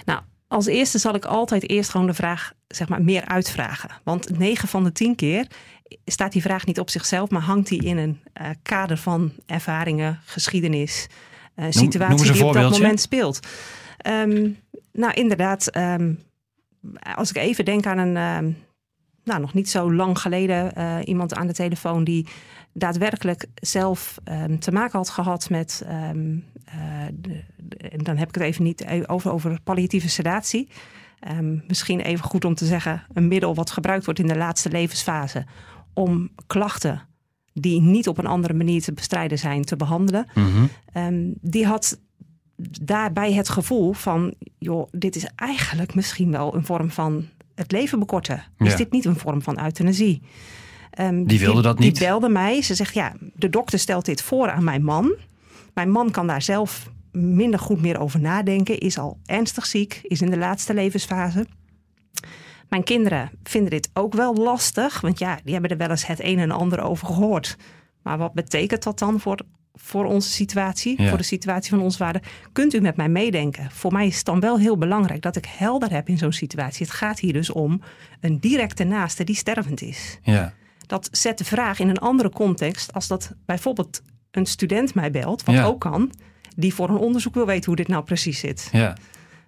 Nou, 0.06 0.22
als 0.48 0.66
eerste 0.66 0.98
zal 0.98 1.16
ik 1.16 1.26
altijd 1.26 1.70
eerst 1.70 1.90
gewoon 1.90 2.08
de 2.08 2.14
vraag 2.14 2.54
zeg 2.68 2.90
maar, 2.90 3.02
meer 3.02 3.26
uitvragen. 3.26 3.90
Want 4.04 4.38
9 4.38 4.68
van 4.68 4.84
de 4.84 4.92
10 4.92 5.16
keer 5.16 5.48
staat 6.06 6.32
die 6.32 6.42
vraag 6.42 6.66
niet 6.66 6.80
op 6.80 6.90
zichzelf, 6.90 7.30
maar 7.30 7.42
hangt 7.42 7.68
die 7.68 7.84
in 7.84 7.98
een 7.98 8.20
uh, 8.42 8.48
kader 8.62 8.98
van 8.98 9.32
ervaringen, 9.46 10.20
geschiedenis, 10.26 11.08
uh, 11.56 11.66
situatie 11.70 12.32
die 12.32 12.46
op 12.46 12.54
dat 12.54 12.72
moment 12.72 13.00
speelt. 13.00 13.40
Um, 14.08 14.58
nou, 14.92 15.14
inderdaad, 15.14 15.78
um, 15.78 16.24
als 17.16 17.30
ik 17.30 17.38
even 17.38 17.66
denk 17.66 17.86
aan 17.86 17.98
een, 17.98 18.18
um, 18.18 18.58
nou, 19.24 19.42
nog 19.42 19.54
niet 19.54 19.70
zo 19.70 19.94
lang 19.94 20.20
geleden, 20.20 20.72
uh, 20.78 20.98
iemand 21.06 21.34
aan 21.34 21.48
de 21.48 21.54
telefoon 21.54 22.04
die 22.04 22.28
daadwerkelijk 22.74 23.46
zelf 23.56 24.18
um, 24.24 24.60
te 24.60 24.72
maken 24.72 24.98
had 24.98 25.10
gehad 25.10 25.50
met, 25.50 25.86
um, 26.12 26.46
uh, 26.68 26.74
de, 27.14 27.44
en 27.78 28.00
dan 28.00 28.18
heb 28.18 28.28
ik 28.28 28.36
het 28.36 28.44
even 28.44 28.64
niet 28.64 28.82
e-, 28.82 29.04
over, 29.06 29.32
over 29.32 29.60
palliatieve 29.64 30.10
sedatie. 30.10 30.70
Um, 31.32 31.64
misschien 31.68 32.00
even 32.00 32.26
goed 32.26 32.46
om 32.46 32.56
te 32.56 32.66
zeggen, 32.66 33.04
een 33.14 33.28
middel 33.28 33.56
wat 33.56 33.72
gebruikt 33.72 34.06
wordt 34.06 34.20
in 34.20 34.28
de 34.28 34.38
laatste 34.38 34.70
levensfase 34.70 35.46
om 35.94 36.30
klachten 36.48 37.02
die 37.54 37.82
niet 37.82 38.08
op 38.08 38.18
een 38.18 38.26
andere 38.26 38.54
manier 38.54 38.82
te 38.82 38.94
bestrijden 38.94 39.40
zijn, 39.40 39.66
te 39.66 39.76
behandelen. 39.76 40.28
Mm 40.34 40.70
-hmm. 40.94 41.34
die 41.42 41.66
had 41.66 42.00
daarbij 42.82 43.34
het 43.34 43.50
gevoel 43.50 43.94
van, 43.94 44.34
joh, 44.58 44.88
dit 44.92 45.16
is 45.16 45.28
eigenlijk 45.36 45.96
misschien 45.96 46.32
wel 46.32 46.56
een 46.56 46.66
vorm 46.66 46.92
van 46.92 47.28
het 47.56 47.72
leven 47.72 48.00
bekorten. 48.00 48.44
Is 48.58 48.76
dit 48.76 48.92
niet 48.92 49.06
een 49.06 49.20
vorm 49.20 49.42
van 49.42 49.60
euthanasie? 49.64 50.22
Um, 51.00 51.28
die 51.28 51.40
wilde 51.40 51.62
dat 51.62 51.80
niet? 51.80 51.98
Die 51.98 52.08
belde 52.08 52.30
mij. 52.30 52.62
Ze 52.62 52.76
zegt, 52.76 52.94
ja, 52.94 53.14
de 53.36 53.50
dokter 53.50 53.80
stelt 53.80 54.06
dit 54.06 54.22
voor 54.22 54.50
aan 54.50 54.64
mijn 54.64 54.84
man. 54.84 55.14
Mijn 55.74 55.92
man 55.92 56.12
kan 56.12 56.28
daar 56.28 56.42
zelf 56.42 56.90
minder 57.12 57.60
goed 57.60 57.82
meer 57.82 58.00
over 58.00 58.20
nadenken. 58.20 58.78
Is 58.78 58.98
al 58.98 59.18
ernstig 59.26 59.66
ziek, 59.66 60.00
is 60.04 60.22
in 60.22 60.30
de 60.30 60.38
laatste 60.38 60.74
levensfase. 60.74 61.46
Mijn 62.70 62.84
kinderen 62.84 63.32
vinden 63.44 63.70
dit 63.70 63.90
ook 63.94 64.14
wel 64.14 64.36
lastig. 64.36 65.02
Want 65.02 65.20
ja, 65.20 65.40
die 65.44 65.54
hebben 65.54 65.72
er 65.72 65.78
wel 65.78 65.90
eens 65.90 66.08
het 66.08 66.24
een 66.24 66.40
en 66.40 66.52
ander 66.52 66.82
over 66.82 67.08
gehoord. 67.08 67.58
Maar 68.02 68.18
wat 68.18 68.34
betekent 68.34 68.84
dat 68.84 69.00
dan 69.00 69.20
voor, 69.20 69.40
voor 69.74 70.06
onze 70.06 70.30
situatie? 70.30 71.08
Voor 71.08 71.18
de 71.18 71.24
situatie 71.24 71.70
van 71.70 71.82
ons 71.82 71.98
waarde? 71.98 72.22
Kunt 72.52 72.74
u 72.74 72.80
met 72.80 72.96
mij 72.96 73.10
meedenken? 73.10 73.72
Voor 73.72 73.92
mij 73.92 74.08
is 74.08 74.16
het 74.16 74.26
dan 74.26 74.40
wel 74.40 74.60
heel 74.60 74.78
belangrijk 74.78 75.22
dat 75.22 75.36
ik 75.36 75.46
helder 75.46 75.92
heb 75.92 76.10
in 76.10 76.18
zo'n 76.18 76.32
situatie. 76.32 76.86
Het 76.86 76.96
gaat 76.96 77.20
hier 77.20 77.34
dus 77.34 77.50
om 77.50 77.82
een 78.22 78.40
directe 78.40 78.84
naaste 78.84 79.24
die 79.24 79.36
stervend 79.36 79.82
is. 79.82 80.20
Ja 80.24 80.54
dat 80.86 81.08
zet 81.12 81.38
de 81.38 81.44
vraag 81.44 81.80
in 81.80 81.90
een 81.90 81.98
andere 81.98 82.30
context 82.30 82.94
als 82.94 83.08
dat 83.08 83.36
bijvoorbeeld 83.46 84.02
een 84.32 84.46
student 84.46 84.94
mij 84.94 85.12
belt, 85.12 85.44
wat 85.44 85.60
ook 85.60 85.80
kan, 85.80 86.12
die 86.56 86.74
voor 86.74 86.90
een 86.90 86.98
onderzoek 86.98 87.34
wil 87.34 87.46
weten 87.46 87.66
hoe 87.66 87.76
dit 87.76 87.88
nou 87.88 88.04
precies 88.04 88.40
zit. 88.40 88.70
Ja. 88.72 88.98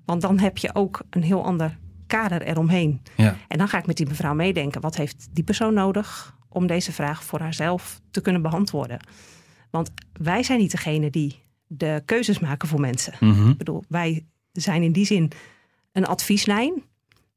Want 0.06 0.22
dan 0.22 0.40
heb 0.40 0.58
je 0.58 0.76
ook 0.76 1.02
een 1.10 1.24
heel 1.24 1.44
ander 1.44 1.78
kader 2.08 2.42
eromheen. 2.42 3.02
Ja. 3.18 3.36
En 3.48 3.58
dan 3.58 3.68
ga 3.68 3.78
ik 3.78 3.86
met 3.86 3.98
die 3.98 4.08
mevrouw 4.08 4.34
meedenken. 4.34 4.82
Wat 4.82 4.96
heeft 4.96 5.28
die 5.32 5.44
persoon 5.44 5.74
nodig 5.74 6.36
om 6.50 6.68
deze 6.68 6.92
vraag 6.92 7.24
voor 7.24 7.40
haarzelf 7.40 8.02
te 8.12 8.22
kunnen 8.22 8.42
beantwoorden? 8.42 9.00
Want 9.70 9.92
wij 10.14 10.44
zijn 10.44 10.60
niet 10.60 10.72
degene 10.72 11.10
die 11.10 11.44
de 11.68 12.02
keuzes 12.06 12.40
maken 12.40 12.68
voor 12.68 12.80
mensen. 12.80 13.14
Mhm. 13.20 13.50
Ik 13.50 13.58
bedoel, 13.58 13.84
wij 13.88 14.26
zijn 14.52 14.84
in 14.84 14.92
die 14.92 15.06
zin 15.06 15.32
een 15.92 16.06
advieslijn. 16.06 16.84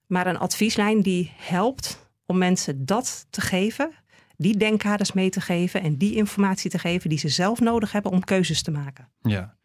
Maar 0.07 0.26
een 0.26 0.38
advieslijn 0.38 1.02
die 1.02 1.33
helpt 1.37 2.08
om 2.28 2.38
mensen 2.38 2.85
dat 2.87 3.26
te 3.30 3.40
geven, 3.40 3.90
die 4.37 4.56
denkkaders 4.56 5.12
mee 5.12 5.30
te 5.30 5.40
geven 5.40 5.82
en 5.82 5.97
die 5.97 6.14
informatie 6.14 6.70
te 6.70 6.78
geven 6.78 7.08
die 7.11 7.18
ze 7.18 7.28
zelf 7.28 7.61
nodig 7.61 7.92
hebben 7.92 8.12
om 8.12 8.25
keuzes 8.25 8.62
te 8.62 8.70
maken. 8.70 9.08
Ja. 9.23 9.56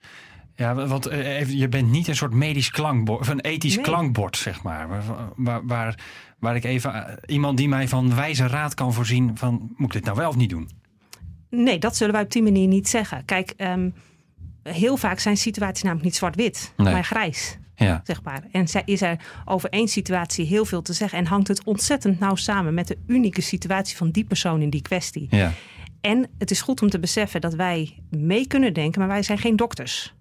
Ja, 0.55 0.88
want 0.88 1.05
eh, 1.05 1.38
even, 1.39 1.58
je 1.58 1.67
bent 1.67 1.89
niet 1.91 2.08
een 2.08 2.15
soort 2.15 2.34
medisch 2.34 2.70
klankbord, 2.70 3.20
of 3.20 3.27
een 3.27 3.39
ethisch 3.41 3.75
Nee. 3.75 3.84
klankbord, 3.86 4.38
zeg 4.38 4.63
maar. 4.63 4.88
Waar, 4.88 5.03
waar, 5.36 5.65
waar, 5.65 6.00
waar 6.39 6.55
ik 6.55 6.63
even 6.63 7.08
eh, 7.08 7.13
iemand 7.25 7.58
die 7.58 7.67
mij 7.67 7.88
van 7.88 8.15
wijze 8.15 8.48
raad 8.48 8.74
kan 8.74 8.93
voorzien 8.93 9.38
van 9.38 9.74
moet 9.75 9.88
ik 9.88 9.93
dit 9.93 10.03
nou 10.05 10.17
wel 10.17 10.29
of 10.29 10.36
niet 10.36 10.50
doen? 10.50 10.70
Nee, 11.50 11.79
dat 11.79 11.96
zullen 11.96 12.13
wij 12.13 12.24
op 12.24 12.32
die 12.32 12.43
manier 12.43 12.67
niet 12.67 12.89
zeggen. 12.89 13.25
Kijk, 13.25 13.53
ehm, 13.58 13.89
heel 14.63 14.98
vaak 14.98 15.20
zijn 15.20 15.38
situaties 15.38 15.84
namelijk 15.84 16.05
niet 16.05 16.15
zwart-wit, 16.15 16.74
Nee. 16.77 16.93
maar 16.93 17.03
grijs. 17.03 17.58
Ja, 17.84 18.02
Zeg 18.04 18.24
maar. 18.24 18.44
En 18.52 18.68
zij- 18.68 18.82
is 18.86 19.02
er 19.02 19.20
over 19.46 19.70
één 19.70 19.88
situatie 19.88 20.46
heel 20.46 20.66
veel 20.66 20.82
te 20.82 20.94
zeggen 20.94 21.18
en 21.18 21.25
hangt 21.25 21.48
het 21.48 21.63
ontzettend 21.63 22.20
nauw 22.20 22.36
samen 22.36 22.74
met 22.74 22.88
de 22.88 22.98
unieke 23.08 23.42
situatie 23.42 23.98
van 23.98 24.12
die 24.12 24.24
persoon 24.24 24.62
in 24.62 24.70
die 24.70 24.82
kwestie. 24.82 25.28
ja, 25.30 25.52
En 26.02 26.30
het 26.38 26.52
is 26.52 26.62
goed 26.62 26.82
om 26.82 26.90
te 26.90 27.00
beseffen 27.00 27.42
dat 27.42 27.54
wij 27.54 28.00
mee 28.10 28.48
kunnen 28.48 28.74
denken, 28.74 29.00
maar 29.00 29.10
wij 29.10 29.24
zijn 29.24 29.38
geen 29.38 29.56
dokters. 29.56 30.13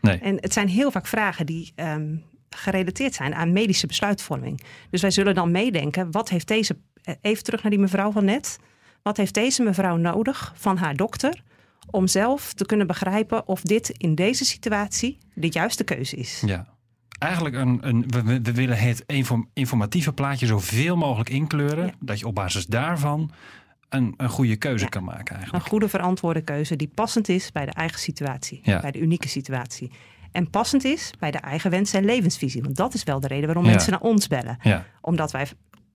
nee, 0.00 0.18
En 0.18 0.34
het 0.40 0.52
zijn 0.52 0.68
heel 0.68 0.90
vaak 0.90 1.06
vragen 1.06 1.46
die 1.46 1.72
ehm, 1.74 2.16
gerelateerd 2.50 3.14
zijn 3.14 3.34
aan 3.34 3.52
medische 3.52 3.86
besluitvorming. 3.86 4.60
Dus 4.90 5.00
wij 5.00 5.10
zullen 5.10 5.34
dan 5.34 5.50
meedenken, 5.50 6.10
wat 6.10 6.28
heeft 6.28 6.48
deze, 6.48 6.76
eh, 7.02 7.14
even 7.20 7.44
terug 7.44 7.62
naar 7.62 7.70
die 7.70 7.80
mevrouw 7.80 8.10
van 8.12 8.24
net, 8.24 8.58
wat 9.02 9.16
heeft 9.16 9.34
deze 9.34 9.62
mevrouw 9.62 9.96
nodig 9.96 10.52
van 10.56 10.76
haar 10.76 10.96
dokter 10.96 11.42
om 11.90 12.06
zelf 12.06 12.52
te 12.52 12.66
kunnen 12.66 12.86
begrijpen 12.86 13.48
of 13.48 13.60
dit 13.60 13.88
in 13.90 14.14
deze 14.14 14.44
situatie 14.44 15.18
de 15.34 15.48
juiste 15.50 15.84
keuze 15.84 16.16
is. 16.16 16.42
ja. 16.46 16.71
Eigenlijk 17.22 17.54
een, 17.54 17.78
een, 17.88 18.04
we- 18.08 18.40
we, 18.42 18.52
willen 18.52 18.78
het 18.78 19.02
inform- 19.06 19.48
informatieve 19.52 20.12
plaatje 20.12 20.46
zoveel 20.46 20.96
mogelijk 20.96 21.30
inkleuren, 21.30 21.86
Ja. 21.86 21.92
dat 22.00 22.18
je 22.18 22.26
op 22.26 22.34
basis 22.34 22.66
daarvan 22.66 23.30
een, 23.88 24.14
een 24.16 24.28
goede 24.28 24.56
keuze 24.56 24.84
Ja. 24.84 24.90
kan 24.90 25.04
maken 25.04 25.26
Een 25.34 25.36
eigenlijk. 25.36 25.68
goede 25.68 25.88
verantwoorde 25.88 26.40
keuze 26.40 26.76
die 26.76 26.90
passend 26.94 27.28
is 27.28 27.52
bij 27.52 27.64
de 27.64 27.72
eigen 27.72 27.98
situatie, 28.00 28.60
Ja. 28.62 28.80
bij 28.80 28.90
de 28.90 28.98
unieke 29.00 29.28
situatie. 29.28 29.90
En 30.32 30.50
passend 30.50 30.84
is 30.84 31.10
bij 31.18 31.30
de 31.30 31.38
eigen 31.38 31.70
wensen 31.70 31.98
en 31.98 32.04
levensvisie. 32.04 32.62
Want 32.62 32.76
dat 32.76 32.94
is 32.94 33.02
wel 33.02 33.20
de 33.20 33.26
reden 33.26 33.46
waarom 33.46 33.64
mensen 33.64 33.90
naar 33.90 34.00
ons 34.00 34.26
bellen. 34.26 34.58
Ja, 34.62 34.84
Omdat 35.00 35.30
wij 35.30 35.46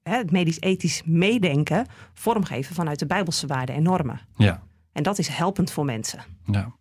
hè, 0.03 0.17
het 0.17 0.31
medisch-ethisch 0.31 1.01
meedenken 1.05 1.86
vormgeven 2.13 2.75
vanuit 2.75 3.00
de 3.00 3.05
Bijbelse 3.05 3.48
waarden 3.48 3.75
en 3.75 3.84
normen. 3.84 4.19
ja. 4.38 4.62
En 4.93 5.03
dat 5.03 5.17
is 5.19 5.27
helpend 5.27 5.72
voor 5.72 5.86
mensen. 5.86 6.19
Ja. 6.46 6.72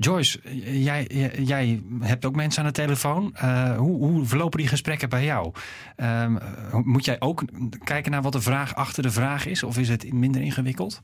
Joyce, 0.00 0.40
jij, 0.82 1.06
jij, 1.38 1.82
hebt 2.00 2.24
ook 2.24 2.34
mensen 2.34 2.62
aan 2.62 2.68
de 2.68 2.74
telefoon. 2.74 3.34
Eh, 3.34 3.76
hoe, 3.76 3.96
hoe 3.96 4.26
verlopen 4.26 4.58
die 4.58 4.68
gesprekken 4.68 5.08
bij 5.08 5.24
jou? 5.24 5.52
Ehm, 5.96 6.36
moet 6.84 7.04
jij 7.04 7.16
ook 7.18 7.44
kijken 7.84 8.10
naar 8.10 8.22
wat 8.22 8.32
de 8.32 8.40
vraag 8.40 8.74
achter 8.74 9.02
de 9.02 9.10
vraag 9.10 9.46
is? 9.46 9.62
Of 9.62 9.78
is 9.78 9.88
het 9.88 10.12
minder 10.12 10.42
ingewikkeld? 10.42 11.02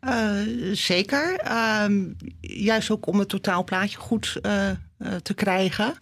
Eh, 0.00 0.32
zeker. 0.72 1.36
Ehm, 1.36 2.02
juist 2.40 2.90
ook 2.90 3.06
om 3.06 3.18
het 3.18 3.28
totaalplaatje 3.28 3.98
goed 3.98 4.38
eh, 4.42 4.68
eh, 4.68 4.76
te 5.22 5.34
krijgen. 5.34 5.94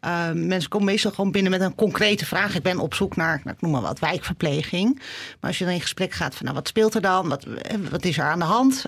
Ehm, 0.00 0.46
mensen 0.46 0.70
komen 0.70 0.86
meestal 0.86 1.10
gewoon 1.10 1.30
binnen 1.30 1.50
met 1.50 1.60
een 1.60 1.74
concrete 1.74 2.26
vraag. 2.26 2.54
Ik 2.54 2.62
ben 2.62 2.78
op 2.78 2.94
zoek 2.94 3.16
naar, 3.16 3.40
nou, 3.44 3.56
ik 3.56 3.62
noem 3.62 3.70
maar 3.70 3.80
wat, 3.80 3.98
wijkverpleging. 3.98 4.94
Maar 5.40 5.50
als 5.50 5.58
je 5.58 5.64
dan 5.64 5.74
in 5.74 5.80
gesprek 5.80 6.12
gaat 6.12 6.34
van, 6.34 6.44
nou, 6.44 6.56
wat 6.56 6.68
speelt 6.68 6.94
er 6.94 7.00
dan? 7.00 7.28
Wat, 7.28 7.46
wat 7.90 8.04
is 8.04 8.18
er 8.18 8.24
aan 8.24 8.38
de 8.38 8.44
hand? 8.44 8.84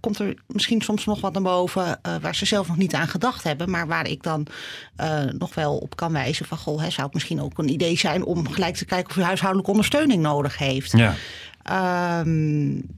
Komt 0.00 0.18
er 0.18 0.34
misschien 0.46 0.80
soms 0.80 1.04
nog 1.04 1.20
wat 1.20 1.32
naar 1.32 1.42
boven 1.42 2.00
waar 2.20 2.34
ze 2.34 2.46
zelf 2.46 2.68
nog 2.68 2.76
niet 2.76 2.94
aan 2.94 3.08
gedacht 3.08 3.44
hebben. 3.44 3.70
Maar 3.70 3.86
waar 3.86 4.08
ik 4.08 4.22
dan 4.22 4.46
nog 5.38 5.54
wel 5.54 5.76
op 5.76 5.96
kan 5.96 6.12
wijzen 6.12 6.46
van, 6.46 6.58
goh, 6.58 6.82
hè, 6.82 6.90
zou 6.90 7.06
het 7.06 7.14
misschien 7.14 7.40
ook 7.40 7.58
een 7.58 7.68
idee 7.72 7.98
zijn 7.98 8.24
om 8.24 8.48
gelijk 8.48 8.76
te 8.76 8.84
kijken 8.84 9.10
of 9.10 9.16
u 9.16 9.22
huishoudelijke 9.22 9.70
ondersteuning 9.70 10.22
nodig 10.22 10.58
heeft. 10.58 10.92
Ja. 10.92 11.14
Ehm, 11.62 12.28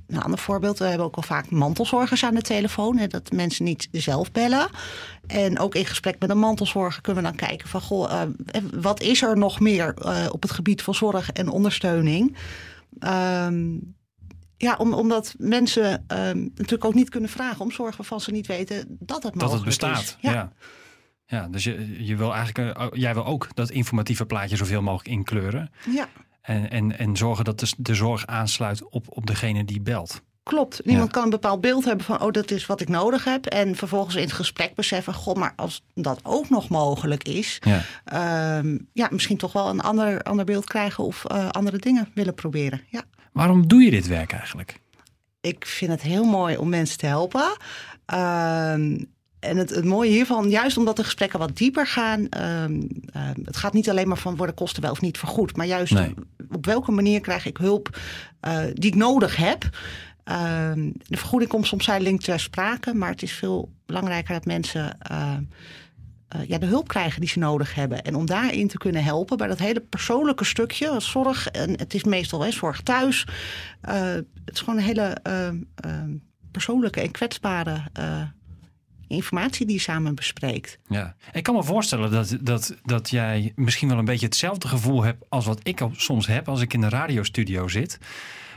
een 0.07 0.23
ander 0.23 0.38
voorbeeld, 0.38 0.78
we 0.78 0.85
hebben 0.85 1.07
ook 1.07 1.16
al 1.16 1.23
vaak 1.23 1.50
mantelzorgers 1.50 2.25
aan 2.25 2.35
de 2.35 2.42
telefoon. 2.42 2.97
Hè, 2.97 3.07
dat 3.07 3.33
mensen 3.33 3.64
niet 3.64 3.88
zelf 3.92 4.33
bellen. 4.33 4.69
En 5.26 5.59
ook 5.59 5.75
in 5.75 5.87
gesprek 5.87 6.19
met 6.19 6.31
een 6.31 6.38
mantelzorger 6.38 7.02
kunnen 7.02 7.23
we 7.23 7.28
dan 7.28 7.49
kijken 7.49 7.69
van... 7.69 7.81
Goh, 7.81 8.12
eh, 8.12 8.62
wat 8.75 9.00
is 9.00 9.23
er 9.23 9.38
nog 9.38 9.61
meer 9.61 9.95
eh, 9.95 10.26
op 10.31 10.42
het 10.42 10.50
gebied 10.50 10.83
van 10.83 10.95
zorg 10.95 11.31
en 11.31 11.49
ondersteuning? 11.49 12.37
Ehm, 12.99 13.76
ja, 14.57 14.75
om, 14.78 14.92
omdat 14.92 15.35
mensen 15.38 16.04
ehm, 16.07 16.38
natuurlijk 16.42 16.85
ook 16.85 16.95
niet 16.95 17.09
kunnen 17.09 17.31
vragen 17.31 17.61
om 17.61 17.71
zorg 17.71 17.97
waarvan 17.97 18.21
ze 18.21 18.31
niet 18.31 18.47
weten 18.47 18.97
dat 18.99 19.23
het 19.23 19.35
mogelijk 19.35 19.40
Dat 19.40 19.52
het 19.52 19.64
bestaat. 19.64 20.00
is. 20.00 20.16
Ja. 20.21 20.52
ja. 21.26 21.49
dus 21.49 21.64
je, 21.64 22.04
je 22.04 22.16
wil 22.16 22.35
eigenlijk, 22.35 22.76
eh, 22.76 22.87
jij 22.92 23.14
wil 23.14 23.26
ook 23.26 23.49
dat 23.54 23.71
informatieve 23.71 24.26
plaatje 24.26 24.57
zoveel 24.57 24.83
mogelijk 24.83 25.09
inkleuren. 25.09 25.71
ja. 25.90 26.09
En, 26.42 26.70
en, 26.70 26.99
en 26.99 27.16
zorgen 27.16 27.44
dat 27.44 27.61
de, 27.61 27.72
de 27.76 27.94
zorg 27.94 28.26
aansluit 28.26 28.90
op, 28.90 29.04
op 29.08 29.26
degene 29.26 29.64
die 29.64 29.80
belt. 29.80 30.22
Klopt. 30.42 30.84
Niemand 30.84 31.06
Ja. 31.06 31.12
kan 31.12 31.22
een 31.25 31.30
bepaald 31.30 31.61
beeld 31.61 31.84
hebben 31.84 32.04
van, 32.04 32.20
oh, 32.22 32.30
dat 32.32 32.50
is 32.50 32.66
wat 32.66 32.80
ik 32.80 32.88
nodig 32.88 33.25
heb. 33.25 33.46
En 33.46 33.76
vervolgens 33.76 34.14
in 34.14 34.22
het 34.22 34.32
gesprek 34.32 34.75
beseffen, 34.75 35.14
goh, 35.14 35.34
maar 35.37 35.52
als 35.56 35.82
dat 35.94 36.20
ook 36.22 36.49
nog 36.50 36.68
mogelijk 36.68 37.22
is, 37.25 37.58
Ja. 37.61 37.82
ehm, 38.04 38.78
ja, 38.92 39.08
misschien 39.11 39.37
toch 39.37 39.52
wel 39.52 39.68
een 39.68 39.80
ander, 39.80 40.22
ander 40.22 40.44
beeld 40.44 40.64
krijgen 40.64 41.04
of 41.04 41.25
eh, 41.25 41.49
andere 41.49 41.78
dingen 41.78 42.08
willen 42.14 42.34
proberen. 42.34 42.80
Ja. 42.90 43.02
Waarom 43.32 43.68
doe 43.68 43.82
je 43.82 43.90
dit 43.90 44.06
werk 44.06 44.32
eigenlijk? 44.32 44.80
Ik 45.40 45.66
vind 45.66 45.90
het 45.90 46.02
heel 46.02 46.25
mooi 46.25 46.56
om 46.56 46.68
mensen 46.68 46.99
te 46.99 47.06
helpen. 47.06 47.56
Ehm, 48.06 48.99
en 49.42 49.56
het, 49.56 49.70
het 49.70 49.84
mooie 49.84 50.11
hiervan, 50.11 50.50
juist 50.50 50.76
omdat 50.76 50.96
de 50.96 51.04
gesprekken 51.04 51.38
wat 51.38 51.56
dieper 51.56 51.87
gaan. 51.87 52.28
ehm, 52.28 52.82
ehm, 53.12 53.34
het 53.44 53.56
gaat 53.56 53.72
niet 53.72 53.90
alleen 53.90 54.08
maar 54.08 54.16
van 54.18 54.37
worden 54.37 54.54
kosten 54.54 54.82
wel 54.82 54.90
of 54.90 55.00
niet 55.00 55.18
vergoed. 55.18 55.56
Maar 55.56 55.66
juist 55.66 55.92
Nee. 55.92 56.14
op 56.50 56.66
welke 56.66 56.90
manier 56.92 57.20
krijg 57.20 57.46
ik 57.46 57.56
hulp 57.56 57.99
eh, 58.40 58.61
die 58.72 58.90
ik 58.90 58.96
nodig 58.96 59.37
heb. 59.37 59.68
Ehm, 60.25 60.90
de 61.06 61.16
vergoeding 61.16 61.50
komt 61.50 61.66
soms 61.66 61.84
zijdelings 61.84 62.25
ter 62.25 62.40
sprake. 62.40 62.94
Maar 62.94 63.11
het 63.11 63.22
is 63.22 63.32
veel 63.32 63.72
belangrijker 63.87 64.34
dat 64.34 64.44
mensen 64.44 64.99
eh, 65.00 65.32
eh, 66.28 66.49
ja, 66.49 66.58
de 66.58 66.66
hulp 66.66 66.88
krijgen 66.88 67.20
die 67.20 67.28
ze 67.28 67.38
nodig 67.38 67.75
hebben. 67.75 68.02
En 68.02 68.14
om 68.14 68.26
daarin 68.26 68.68
te 68.68 68.78
kunnen 68.78 69.04
helpen 69.04 69.37
bij 69.37 69.49
dat 69.49 69.58
hele 69.58 69.80
persoonlijke 69.80 70.44
stukje. 70.44 71.00
Zorg, 71.00 71.49
en 71.49 71.70
het 71.78 71.94
is 71.94 72.04
meestal 72.04 72.40
hè, 72.44 72.50
zorg 72.50 72.80
thuis. 72.80 73.26
Het 73.80 74.25
is 74.44 74.61
gewoon 74.61 74.78
een 74.78 74.84
hele 74.84 75.16
persoonlijke 76.50 77.00
en 77.00 77.11
kwetsbare 77.11 77.82
informatie 79.12 79.66
die 79.66 79.81
samen 79.81 80.14
bespreekt. 80.14 80.78
Ja. 80.88 81.14
Ik 81.33 81.42
kan 81.42 81.54
me 81.54 81.62
voorstellen 81.62 82.11
dat, 82.11 82.37
dat, 82.40 82.76
dat 82.85 83.11
jij 83.11 83.52
misschien 83.57 83.88
wel 83.88 83.99
een 83.99 84.04
beetje 84.04 84.26
hetzelfde 84.26 84.69
gevoel 84.69 85.02
hebt 85.02 85.25
als 85.28 85.47
wat 85.47 85.61
ik 85.62 85.81
soms 85.97 86.26
heb 86.26 86.49
als 86.49 86.61
ik 86.61 86.75
in 86.75 86.81
de 86.81 86.88
radiostudio 86.88 87.69
zit. 87.69 87.99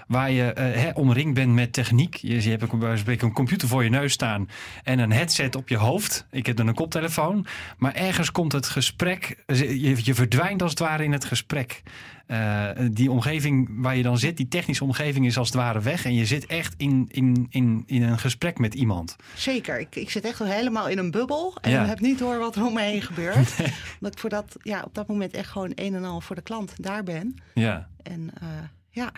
Waar 0.08 0.32
je 0.32 0.54
eh, 0.54 0.82
hè, 0.82 0.90
omringd 0.94 1.34
bent 1.34 1.54
met 1.54 1.74
techniek. 1.74 2.16
Je, 2.16 2.44
je 2.44 2.50
hebt 2.50 2.70
bij 2.80 2.90
van 2.90 2.98
spreken 2.98 3.28
een 3.28 3.34
computer 3.34 3.68
voor 3.68 3.84
je 3.84 3.90
neus 3.90 4.14
staan 4.14 4.50
en 4.84 5.00
een 5.00 5.12
headset 5.12 5.56
op 5.56 5.70
je 5.70 5.78
hoofd. 5.78 6.26
Ik 6.32 6.46
heb 6.46 6.56
dan 6.56 6.68
een 6.68 6.74
koptelefoon. 6.74 7.46
Maar 7.78 7.94
ergens 7.94 8.32
komt 8.32 8.52
het 8.52 8.66
gesprek, 8.68 9.44
je, 9.46 10.00
je 10.06 10.14
verdwijnt 10.14 10.62
als 10.62 10.72
het 10.72 10.80
ware 10.80 11.04
in 11.04 11.12
het 11.12 11.26
gesprek. 11.26 11.84
Eh, 12.28 12.70
die 12.92 13.12
omgeving 13.12 13.70
waar 13.82 13.98
je 13.98 14.04
dan 14.04 14.18
zit, 14.18 14.38
die 14.38 14.48
technische 14.48 14.84
omgeving 14.84 15.26
is 15.26 15.38
als 15.38 15.48
het 15.48 15.58
ware 15.58 15.80
weg. 15.82 16.06
En 16.06 16.14
je 16.14 16.26
zit 16.26 16.46
echt 16.46 16.74
in, 16.78 17.08
in, 17.12 17.46
in, 17.50 17.84
in 17.86 18.04
een 18.04 18.20
gesprek 18.20 18.58
met 18.60 18.74
iemand. 18.74 19.16
Zeker, 19.36 19.80
ik, 19.80 19.96
ik 19.96 20.10
zit 20.10 20.26
echt 20.26 20.40
helemaal 20.40 20.88
in 20.90 20.98
een 20.98 21.12
bubbel 21.12 21.58
en 21.62 21.72
Ja. 21.72 21.86
heb 21.86 22.00
niet 22.00 22.20
door 22.20 22.38
wat 22.38 22.56
er 22.56 22.66
om 22.66 22.74
me 22.74 22.82
heen 22.82 23.02
gebeurt. 23.02 23.56
Omdat 24.00 24.14
ik 24.14 24.20
voor 24.20 24.30
dat, 24.30 24.56
ja, 24.62 24.82
op 24.86 24.96
dat 24.96 25.08
moment 25.08 25.34
echt 25.34 25.50
gewoon 25.50 25.72
een 25.76 25.96
en 25.96 26.04
al 26.04 26.22
voor 26.22 26.36
de 26.36 26.42
klant 26.42 26.74
daar 26.84 27.04
ben. 27.04 27.36
Ja, 27.54 27.88
En 28.04 28.30
eh, 28.42 28.48
ja, 28.90 29.12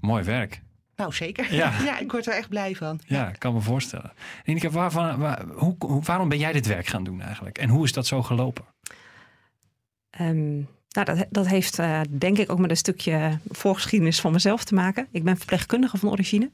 mooi 0.00 0.22
werk. 0.24 0.62
nou 0.96 1.12
zeker. 1.12 1.54
Ja. 1.54 1.72
Ja. 1.84 1.98
ik 1.98 2.10
word 2.12 2.26
er 2.26 2.32
echt 2.34 2.48
blij 2.48 2.74
van. 2.74 3.00
Ja, 3.06 3.28
ik 3.28 3.38
kan 3.38 3.52
me 3.54 3.60
voorstellen. 3.60 4.12
Ineke, 4.44 4.70
waarvan, 4.70 5.18
waar, 5.18 5.44
hoe, 5.54 5.74
hoe- 5.78 6.02
waarom 6.02 6.28
ben 6.28 6.38
jij 6.38 6.52
dit 6.52 6.66
werk 6.66 6.86
gaan 6.86 7.04
doen 7.04 7.20
eigenlijk? 7.20 7.58
En 7.58 7.68
hoe 7.68 7.84
is 7.84 7.92
dat 7.92 8.06
zo 8.06 8.22
gelopen? 8.22 8.64
Ehm, 10.10 10.54
nou, 10.90 11.04
dat, 11.04 11.26
dat 11.30 11.46
heeft 11.46 11.78
eh, 11.78 12.00
denk 12.10 12.38
ik 12.38 12.50
ook 12.50 12.58
met 12.58 12.70
een 12.70 12.76
stukje 12.76 13.38
voorgeschiedenis 13.50 14.20
van 14.20 14.32
mezelf 14.32 14.64
te 14.64 14.74
maken. 14.74 15.06
Ik 15.10 15.24
ben 15.24 15.36
verpleegkundige 15.36 15.98
van 15.98 16.10
origine. 16.10 16.50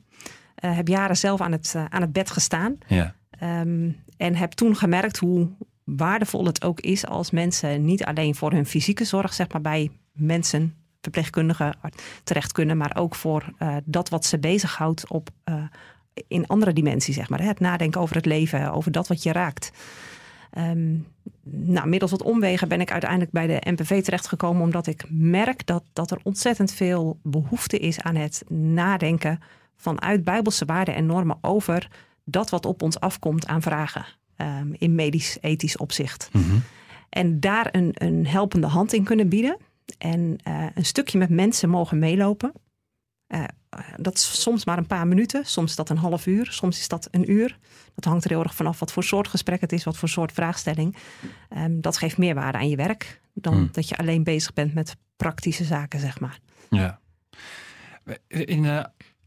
Eh, 0.54 0.76
heb 0.76 0.88
jaren 0.88 1.16
zelf 1.16 1.40
aan 1.40 1.52
het, 1.52 1.72
eh, 1.76 1.84
aan 1.88 2.00
het 2.00 2.12
bed 2.12 2.30
gestaan. 2.30 2.78
Ja, 2.86 3.14
Ehm, 3.38 3.90
en 4.16 4.34
heb 4.34 4.52
toen 4.52 4.76
gemerkt 4.76 5.16
hoe 5.18 5.48
waardevol 5.84 6.44
het 6.46 6.64
ook 6.64 6.80
is 6.80 7.06
als 7.06 7.30
mensen 7.30 7.84
niet 7.84 8.04
alleen 8.04 8.34
voor 8.34 8.52
hun 8.52 8.66
fysieke 8.66 9.04
zorg, 9.04 9.34
zeg 9.34 9.48
maar 9.52 9.60
bij 9.60 9.90
mensen, 10.12 10.74
verpleegkundigen 11.00 11.74
terecht 12.24 12.52
kunnen, 12.52 12.76
maar 12.76 12.96
ook 12.96 13.14
voor 13.14 13.52
eh, 13.58 13.76
dat 13.84 14.08
wat 14.08 14.24
ze 14.24 14.38
bezighoudt 14.38 15.08
op, 15.10 15.30
eh, 15.44 15.54
in 16.28 16.46
andere 16.46 16.72
dimensies, 16.72 17.14
zeg 17.14 17.28
maar. 17.28 17.40
Hè? 17.40 17.46
Het 17.46 17.60
nadenken 17.60 18.00
over 18.00 18.16
het 18.16 18.26
leven, 18.26 18.72
over 18.72 18.92
dat 18.92 19.08
wat 19.08 19.22
je 19.22 19.32
raakt. 19.32 19.70
Ehm, 20.50 20.94
nou, 21.42 21.88
middels 21.88 22.10
wat 22.10 22.22
omwegen 22.22 22.68
ben 22.68 22.80
ik 22.80 22.90
uiteindelijk 22.90 23.30
bij 23.30 23.46
de 23.46 23.70
NPV 23.70 24.02
terechtgekomen, 24.02 24.62
omdat 24.62 24.86
ik 24.86 25.04
merk 25.08 25.66
dat, 25.66 25.84
dat 25.92 26.10
er 26.10 26.18
ontzettend 26.22 26.72
veel 26.72 27.18
behoefte 27.22 27.78
is 27.78 28.00
aan 28.00 28.14
het 28.14 28.44
nadenken 28.48 29.40
vanuit 29.76 30.24
bijbelse 30.24 30.64
waarden 30.64 30.94
en 30.94 31.06
normen 31.06 31.38
over 31.40 31.88
dat 32.24 32.50
wat 32.50 32.66
op 32.66 32.82
ons 32.82 33.00
afkomt 33.00 33.46
aan 33.46 33.62
vragen 33.62 34.06
ehm, 34.36 34.72
in 34.72 34.94
medisch-ethisch 34.94 35.76
opzicht. 35.76 36.28
Mhm. 36.32 36.56
En 37.08 37.40
daar 37.40 37.68
een, 37.72 37.90
een 37.94 38.26
helpende 38.26 38.66
hand 38.66 38.92
in 38.92 39.04
kunnen 39.04 39.28
bieden. 39.28 39.56
En 39.98 40.38
eh, 40.42 40.66
een 40.74 40.84
stukje 40.84 41.18
met 41.18 41.30
mensen 41.30 41.68
mogen 41.68 41.98
meelopen. 41.98 42.52
Uh, 43.28 43.44
dat 43.96 44.14
is 44.14 44.42
soms 44.42 44.64
maar 44.64 44.78
een 44.78 44.86
paar 44.86 45.06
minuten, 45.06 45.46
soms 45.46 45.70
is 45.70 45.76
dat 45.76 45.90
een 45.90 45.96
half 45.96 46.26
uur, 46.26 46.46
soms 46.50 46.78
is 46.78 46.88
dat 46.88 47.08
een 47.10 47.30
uur. 47.30 47.58
Dat 47.94 48.04
hangt 48.04 48.24
er 48.24 48.30
heel 48.30 48.42
erg 48.42 48.54
vanaf 48.54 48.80
wat 48.80 48.92
voor 48.92 49.04
soort 49.04 49.28
gesprek 49.28 49.60
het 49.60 49.72
is, 49.72 49.84
wat 49.84 49.96
voor 49.96 50.08
soort 50.08 50.32
vraagstelling. 50.32 50.96
Um, 51.56 51.80
dat 51.80 51.98
geeft 51.98 52.18
meer 52.18 52.34
waarde 52.34 52.58
aan 52.58 52.68
je 52.68 52.76
werk 52.76 53.20
dan 53.42 53.54
hmm. 53.54 53.68
dat 53.72 53.88
je 53.88 53.96
alleen 53.96 54.24
bezig 54.24 54.52
bent 54.52 54.74
met 54.74 54.96
praktische 55.16 55.64
zaken, 55.64 56.00
zeg 56.00 56.20
maar. 56.20 56.38
Ja. 56.70 57.00
In, 58.26 58.64
uh, 58.64 58.84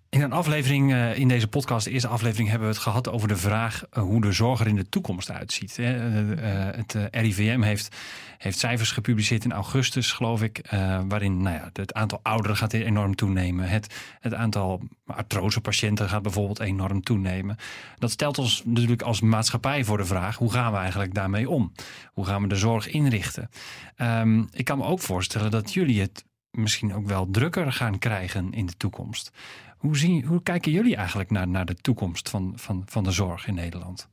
in 0.09 0.21
een 0.21 0.31
aflevering 0.33 0.91
uh, 0.91 1.17
in 1.17 1.27
deze 1.27 1.47
podcast, 1.47 1.85
de 1.85 1.91
eerste 1.91 2.07
aflevering, 2.07 2.49
hebben 2.49 2.67
we 2.67 2.73
het 2.73 2.83
gehad 2.83 3.09
over 3.09 3.27
de 3.27 3.37
vraag 3.37 3.83
uh, 3.93 4.03
hoe 4.03 4.21
de 4.21 4.31
zorg 4.31 4.59
er 4.59 4.67
in 4.67 4.75
de 4.75 4.89
toekomst 4.89 5.31
uitziet. 5.31 5.77
Hè. 5.77 5.83
het 5.83 6.95
RIVM 7.11 7.61
heeft, 7.61 7.95
heeft 8.37 8.59
cijfers 8.59 8.91
gepubliceerd 8.91 9.43
in 9.43 9.51
augustus, 9.51 10.11
geloof 10.11 10.41
ik, 10.41 10.61
waarin 11.07 11.41
nou 11.41 11.55
ja, 11.55 11.69
het 11.73 11.93
aantal 11.93 12.19
ouderen 12.23 12.57
gaat 12.57 12.73
enorm 12.73 13.15
toenemen. 13.15 13.69
Het, 13.69 13.95
het 14.19 14.33
aantal 14.33 14.81
artrosepatiënten 15.05 16.09
gaat 16.09 16.21
bijvoorbeeld 16.21 16.59
enorm 16.59 17.01
toenemen. 17.01 17.57
Dat 17.97 18.11
stelt 18.11 18.37
ons 18.37 18.63
natuurlijk 18.65 19.01
als 19.01 19.21
maatschappij 19.21 19.83
voor 19.83 19.97
de 19.97 20.05
vraag, 20.05 20.37
hoe 20.37 20.51
gaan 20.51 20.71
we 20.71 20.77
eigenlijk 20.77 21.13
daarmee 21.13 21.49
om? 21.49 21.71
Hoe 22.13 22.25
gaan 22.25 22.41
we 22.41 22.47
de 22.47 22.55
zorg 22.55 22.87
inrichten? 22.87 23.49
Um, 23.97 24.47
ik 24.51 24.65
kan 24.65 24.77
me 24.77 24.83
ook 24.83 24.99
voorstellen 25.01 25.51
dat 25.51 25.73
jullie 25.73 26.01
het 26.01 26.23
misschien 26.51 26.93
ook 26.93 27.07
wel 27.07 27.27
drukker 27.31 27.73
gaan 27.73 27.99
krijgen 27.99 28.51
in 28.51 28.65
de 28.65 28.77
toekomst. 28.77 29.31
Hoe, 29.79 29.97
zien, 29.97 30.25
hoe 30.25 30.43
kijken 30.43 30.71
jullie 30.71 30.95
eigenlijk 30.95 31.29
naar, 31.29 31.47
naar 31.47 31.65
de 31.65 31.75
toekomst 31.75 32.29
van, 32.29 32.53
van, 32.55 32.83
van 32.85 33.03
de 33.03 33.11
zorg 33.11 33.47
in 33.47 33.53
Nederland? 33.53 34.09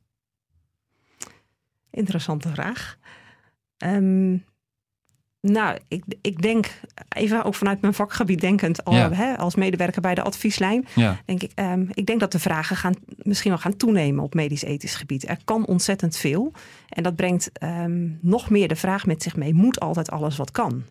Interessante 1.91 2.49
vraag. 2.49 2.97
Um, 3.77 4.45
nou, 5.41 5.77
ik, 5.87 6.03
ik 6.21 6.41
denk, 6.41 6.79
even 7.09 7.43
ook 7.43 7.55
vanuit 7.55 7.81
mijn 7.81 7.93
vakgebied 7.93 8.41
denkend, 8.41 8.85
al, 8.85 8.93
hè, 8.93 9.37
als 9.37 9.55
medewerker 9.55 10.01
bij 10.01 10.15
de 10.15 10.21
advieslijn, 10.21 10.87
ja. 10.95 11.21
denk 11.25 11.43
ik, 11.43 11.51
um, 11.55 11.89
ik 11.93 12.05
denk 12.05 12.19
dat 12.19 12.31
de 12.31 12.39
vragen 12.39 12.75
gaan, 12.75 12.93
misschien 13.17 13.51
wel 13.51 13.59
gaan 13.59 13.77
toenemen 13.77 14.23
op 14.23 14.33
medisch-ethisch 14.33 14.95
gebied. 14.95 15.27
Er 15.27 15.39
kan 15.43 15.65
ontzettend 15.65 16.17
veel. 16.17 16.51
En 16.89 17.03
dat 17.03 17.15
brengt 17.15 17.51
um, 17.63 18.19
nog 18.21 18.49
meer 18.49 18.67
de 18.67 18.75
vraag 18.75 19.05
met 19.05 19.23
zich 19.23 19.35
mee: 19.35 19.53
moet 19.53 19.79
altijd 19.79 20.11
alles 20.11 20.37
wat 20.37 20.51
kan? 20.51 20.83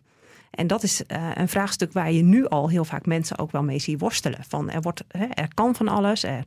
En 0.57 0.67
dat 0.67 0.83
is 0.83 1.01
uh, 1.07 1.29
een 1.33 1.47
vraagstuk 1.47 1.93
waar 1.93 2.11
je 2.11 2.23
nu 2.23 2.47
al 2.47 2.69
heel 2.69 2.85
vaak 2.85 3.05
mensen 3.05 3.37
ook 3.37 3.51
wel 3.51 3.63
mee 3.63 3.79
ziet 3.79 3.99
worstelen. 3.99 4.39
Van 4.47 4.69
er, 4.69 4.81
wordt, 4.81 5.03
hè, 5.07 5.25
er 5.25 5.53
kan 5.53 5.75
van 5.75 5.87
alles, 5.87 6.23
er, 6.23 6.43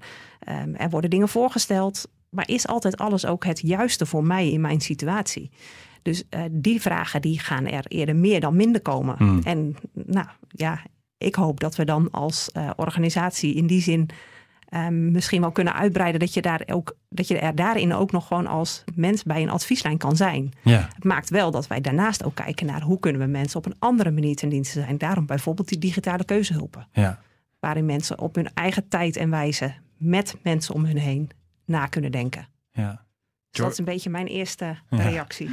um, 0.49 0.75
er 0.75 0.91
worden 0.91 1.11
dingen 1.11 1.29
voorgesteld. 1.29 2.09
Maar 2.31 2.49
is 2.49 2.67
altijd 2.67 2.97
alles 2.97 3.27
ook 3.27 3.45
het 3.45 3.61
juiste 3.61 4.07
voor 4.07 4.25
mij 4.25 4.51
in 4.51 4.61
mijn 4.61 4.81
situatie? 4.81 5.51
Dus 6.03 6.23
uh, 6.31 6.43
die 6.51 6.81
vragen 6.81 7.23
die 7.23 7.39
gaan 7.39 7.67
er 7.67 7.85
eerder 7.87 8.17
meer 8.17 8.41
dan 8.41 8.57
minder 8.57 8.81
komen. 8.81 9.15
Hmm. 9.19 9.41
En 9.45 9.77
nou 9.93 10.27
ja, 10.49 10.83
ik 11.19 11.35
hoop 11.35 11.61
dat 11.61 11.77
we 11.77 11.85
dan 11.85 12.11
als 12.11 12.51
uh, 12.57 12.71
organisatie 12.77 13.55
in 13.55 13.67
die 13.67 13.83
zin 13.83 14.09
um, 14.71 15.11
misschien 15.11 15.41
wel 15.41 15.51
kunnen 15.51 15.75
uitbreiden. 15.75 16.21
Dat 16.21 16.35
je, 16.35 16.43
daar 16.43 16.63
ook, 16.67 16.97
dat 17.09 17.29
je 17.29 17.39
er 17.39 17.55
daarin 17.55 17.95
ook 17.95 18.13
nog 18.13 18.27
gewoon 18.27 18.47
als 18.47 18.85
mens 18.95 19.23
bij 19.23 19.43
een 19.43 19.51
advieslijn 19.51 19.99
kan 19.99 20.17
zijn. 20.17 20.53
Ja. 20.63 20.89
Het 20.95 21.05
maakt 21.05 21.31
wel 21.31 21.51
dat 21.51 21.67
wij 21.67 21.81
daarnaast 21.81 22.25
ook 22.25 22.35
kijken 22.35 22.67
naar 22.67 22.83
hoe 22.83 22.99
kunnen 22.99 23.21
we 23.21 23.27
mensen 23.27 23.59
op 23.59 23.67
een 23.67 23.77
andere 23.79 24.11
manier 24.11 24.37
ten 24.37 24.49
dienste 24.49 24.81
zijn. 24.81 24.99
Daarom 24.99 25.27
bijvoorbeeld 25.27 25.69
die 25.69 25.79
digitale 25.79 26.25
keuzehulpen. 26.25 26.89
Ja. 26.93 27.21
Waarin 27.59 27.87
mensen 27.87 28.19
op 28.19 28.35
hun 28.35 28.51
eigen 28.55 28.89
tijd 28.89 29.17
en 29.17 29.31
wijze 29.31 29.75
met 29.97 30.37
mensen 30.43 30.75
om 30.75 30.85
hun 30.85 30.99
heen 30.99 31.31
na 31.65 31.87
kunnen 31.87 32.13
denken. 32.13 32.49
Ja. 32.73 33.05
Dus 33.51 33.61
dat 33.61 33.73
is 33.73 33.79
een 33.79 33.85
beetje 33.85 34.11
mijn 34.11 34.27
eerste 34.27 34.77
reactie. 34.89 35.51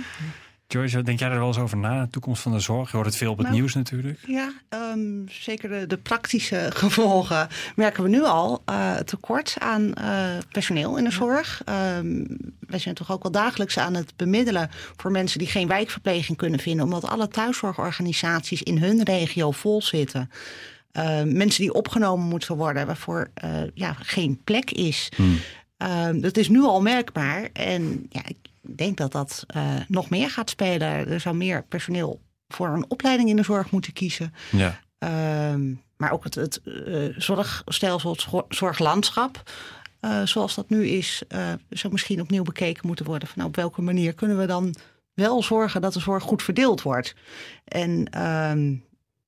Joyce, 0.69 1.01
denk 1.01 1.19
jij 1.19 1.29
er 1.29 1.37
wel 1.37 1.47
eens 1.47 1.57
over 1.57 1.77
na, 1.77 2.03
de 2.03 2.09
toekomst 2.09 2.41
van 2.41 2.51
de 2.51 2.59
zorg? 2.59 2.89
Je 2.89 2.95
hoort 2.95 3.07
het 3.07 3.17
veel 3.17 3.31
op 3.31 3.37
het 3.37 3.47
nou, 3.47 3.59
nieuws 3.59 3.73
natuurlijk. 3.73 4.19
Ja, 4.25 4.51
um, 4.69 5.25
zeker 5.29 5.69
de, 5.69 5.87
de, 5.87 5.97
praktische 5.97 6.69
gevolgen 6.73 7.47
merken 7.75 8.03
we 8.03 8.09
nu 8.09 8.23
al. 8.23 8.63
Uh, 8.69 8.95
tekort 8.95 9.55
aan 9.59 9.91
uh, 10.01 10.29
personeel 10.51 10.97
in 10.97 11.03
de 11.03 11.11
zorg. 11.11 11.61
Um, 11.97 12.27
wij 12.59 12.79
zijn 12.79 12.95
toch 12.95 13.11
ook 13.11 13.23
wel 13.23 13.31
dagelijks 13.31 13.77
aan 13.77 13.93
het 13.93 14.13
bemiddelen 14.15 14.69
voor 14.95 15.11
mensen 15.11 15.39
die 15.39 15.47
geen 15.47 15.67
wijkverpleging 15.67 16.37
kunnen 16.37 16.59
vinden. 16.59 16.85
Omdat 16.85 17.05
alle 17.05 17.27
thuiszorgorganisaties 17.27 18.63
in 18.63 18.77
hun 18.77 19.03
regio 19.03 19.51
vol 19.51 19.81
zitten. 19.81 20.31
Uh, 20.93 21.23
mensen 21.23 21.61
die 21.61 21.73
opgenomen 21.73 22.27
moeten 22.27 22.55
worden, 22.55 22.85
waarvoor 22.85 23.29
ja, 23.73 23.93
geen 23.93 24.41
plek 24.43 24.71
is. 24.71 25.09
Hmm. 25.15 26.21
dat 26.21 26.37
is 26.37 26.49
nu 26.49 26.61
al 26.61 26.81
merkbaar. 26.81 27.49
En 27.53 28.05
ja, 28.09 28.21
ik 28.25 28.37
ik 28.67 28.77
denk 28.77 28.97
dat 28.97 29.11
dat 29.11 29.45
uh, 29.55 29.73
nog 29.87 30.09
meer 30.09 30.29
gaat 30.29 30.49
spelen. 30.49 30.89
Er 30.89 31.19
zou 31.19 31.35
meer 31.35 31.63
personeel 31.63 32.21
voor 32.47 32.67
een 32.67 32.85
opleiding 32.87 33.29
in 33.29 33.35
de 33.35 33.43
zorg 33.43 33.71
moeten 33.71 33.93
kiezen. 33.93 34.33
Ja. 34.51 34.79
Uh, 34.99 35.75
maar 35.97 36.11
ook 36.11 36.23
het, 36.23 36.35
het 36.35 36.61
uh, 36.63 37.13
zorgstelsel, 37.17 38.11
het 38.11 38.45
zorglandschap, 38.49 39.51
uh, 40.01 40.21
zoals 40.23 40.55
dat 40.55 40.69
nu 40.69 40.87
is, 40.87 41.23
zou 41.69 41.93
misschien 41.93 42.21
opnieuw 42.21 42.43
bekeken 42.43 42.87
moeten 42.87 43.05
worden. 43.05 43.27
Van 43.27 43.37
nou, 43.37 43.49
op 43.49 43.55
welke 43.55 43.81
manier 43.81 44.13
kunnen 44.13 44.37
we 44.37 44.45
dan 44.45 44.75
wel 45.13 45.43
zorgen 45.43 45.81
dat 45.81 45.93
de 45.93 45.99
zorg 45.99 46.23
goed 46.23 46.43
verdeeld 46.43 46.81
wordt? 46.81 47.15
En 47.65 48.09
ehm, 48.09 48.75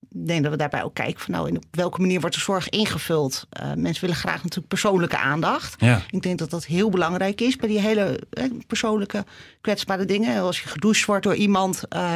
denk 0.09 0.43
dat 0.43 0.51
we 0.51 0.57
daarbij 0.57 0.83
ook 0.83 0.93
kijken 0.93 1.21
van 1.21 1.33
nou, 1.33 1.47
in 1.47 1.57
op 1.57 1.63
welke 1.71 2.01
manier 2.01 2.19
wordt 2.19 2.35
de 2.35 2.41
zorg 2.41 2.69
ingevuld. 2.69 3.47
Uh, 3.61 3.73
mensen 3.73 4.01
willen 4.01 4.19
graag 4.19 4.43
natuurlijk 4.43 4.67
persoonlijke 4.67 5.17
aandacht. 5.17 5.81
Ja. 5.81 6.01
Ik 6.09 6.21
denk 6.21 6.39
dat 6.39 6.49
dat 6.49 6.65
heel 6.65 6.89
belangrijk 6.89 7.41
is 7.41 7.55
bij 7.55 7.69
die 7.69 7.79
hele 7.79 8.19
eh, 8.29 8.43
persoonlijke 8.67 9.25
kwetsbare 9.61 10.05
dingen. 10.05 10.41
Als 10.41 10.61
je 10.61 10.67
gedoucht 10.67 11.05
wordt 11.05 11.23
door 11.23 11.35
iemand, 11.35 11.83
uh, 11.95 12.15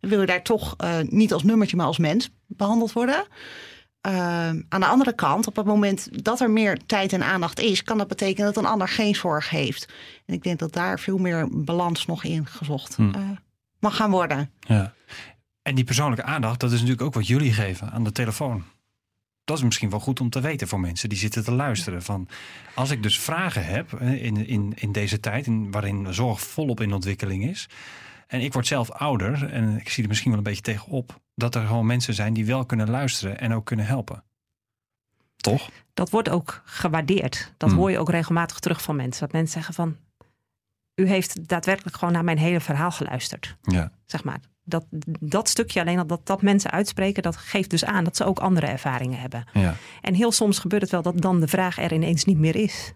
wil 0.00 0.20
je 0.20 0.26
daar 0.26 0.42
toch 0.42 0.74
uh, 0.84 0.94
niet 1.08 1.32
als 1.32 1.42
nummertje, 1.42 1.76
maar 1.76 1.86
als 1.86 1.98
mens 1.98 2.30
behandeld 2.46 2.92
worden. 2.92 3.24
aan 4.00 4.80
de 4.80 4.86
andere 4.86 5.14
kant, 5.14 5.46
op 5.46 5.56
het 5.56 5.66
moment 5.66 6.24
dat 6.24 6.40
er 6.40 6.50
meer 6.50 6.78
tijd 6.86 7.12
en 7.12 7.22
aandacht 7.22 7.60
is, 7.60 7.84
kan 7.84 7.98
dat 7.98 8.08
betekenen 8.08 8.52
dat 8.52 8.64
een 8.64 8.70
ander 8.70 8.88
geen 8.88 9.14
zorg 9.14 9.50
heeft. 9.50 9.92
En 10.26 10.34
ik 10.34 10.42
denk 10.42 10.58
dat 10.58 10.72
daar 10.72 11.00
veel 11.00 11.18
meer 11.18 11.48
balans 11.50 12.06
nog 12.06 12.24
in 12.24 12.46
gezocht 12.46 12.96
hm. 12.96 13.10
mag 13.78 13.96
gaan 13.96 14.10
worden. 14.10 14.50
Ja. 14.60 14.94
En 15.64 15.74
die 15.74 15.84
persoonlijke 15.84 16.24
aandacht, 16.24 16.60
dat 16.60 16.70
is 16.70 16.76
natuurlijk 16.78 17.06
ook 17.06 17.14
wat 17.14 17.26
jullie 17.26 17.52
geven 17.52 17.90
aan 17.90 18.04
de 18.04 18.12
telefoon. 18.12 18.64
Dat 19.44 19.56
is 19.56 19.62
misschien 19.62 19.90
wel 19.90 20.00
goed 20.00 20.20
om 20.20 20.30
te 20.30 20.40
weten 20.40 20.68
voor 20.68 20.80
mensen 20.80 21.08
die 21.08 21.18
zitten 21.18 21.44
te 21.44 21.52
luisteren. 21.52 22.02
Van 22.02 22.28
als 22.74 22.90
ik 22.90 23.02
dus 23.02 23.20
vragen 23.20 23.66
heb 23.66 24.00
in, 24.00 24.46
in, 24.46 24.72
in 24.76 24.92
deze 24.92 25.20
tijd, 25.20 25.46
in, 25.46 25.70
waarin 25.70 26.14
zorg 26.14 26.40
volop 26.40 26.80
in 26.80 26.92
ontwikkeling 26.92 27.44
is. 27.44 27.68
En 28.26 28.40
ik 28.40 28.52
word 28.52 28.66
zelf 28.66 28.90
ouder 28.90 29.50
en 29.52 29.78
ik 29.80 29.88
zie 29.88 30.02
er 30.02 30.08
misschien 30.08 30.30
wel 30.30 30.38
een 30.38 30.44
beetje 30.44 30.62
tegenop. 30.62 31.20
Dat 31.34 31.54
er 31.54 31.66
gewoon 31.66 31.86
mensen 31.86 32.14
zijn 32.14 32.34
die 32.34 32.46
wel 32.46 32.66
kunnen 32.66 32.90
luisteren 32.90 33.38
en 33.38 33.52
ook 33.52 33.66
kunnen 33.66 33.86
helpen. 33.86 34.24
Toch? 35.36 35.70
Dat 35.94 36.10
wordt 36.10 36.28
ook 36.28 36.62
gewaardeerd. 36.64 37.52
Dat 37.56 37.70
hmm. 37.70 37.78
hoor 37.78 37.90
je 37.90 37.98
ook 37.98 38.10
regelmatig 38.10 38.58
terug 38.58 38.82
van 38.82 38.96
mensen. 38.96 39.20
Dat 39.20 39.32
mensen 39.32 39.52
zeggen 39.52 39.74
van, 39.74 39.96
u 40.94 41.08
heeft 41.08 41.48
daadwerkelijk 41.48 41.96
gewoon 41.96 42.14
naar 42.14 42.24
mijn 42.24 42.38
hele 42.38 42.60
verhaal 42.60 42.90
geluisterd. 42.90 43.56
Ja. 43.62 43.92
Zeg 44.06 44.24
maar 44.24 44.40
dat, 44.64 44.84
dat 45.20 45.48
stukje 45.48 45.80
alleen 45.80 45.98
al 45.98 46.06
dat, 46.06 46.26
dat 46.26 46.42
mensen 46.42 46.70
uitspreken, 46.70 47.22
dat 47.22 47.36
geeft 47.36 47.70
dus 47.70 47.84
aan 47.84 48.04
dat 48.04 48.16
ze 48.16 48.24
ook 48.24 48.38
andere 48.38 48.66
ervaringen 48.66 49.20
hebben. 49.20 49.44
Ja. 49.52 49.74
En 50.00 50.14
heel 50.14 50.32
soms 50.32 50.58
gebeurt 50.58 50.82
het 50.82 50.90
wel 50.90 51.02
dat 51.02 51.20
dan 51.20 51.40
de 51.40 51.48
vraag 51.48 51.78
er 51.78 51.92
ineens 51.92 52.24
niet 52.24 52.38
meer 52.38 52.56
is. 52.56 52.94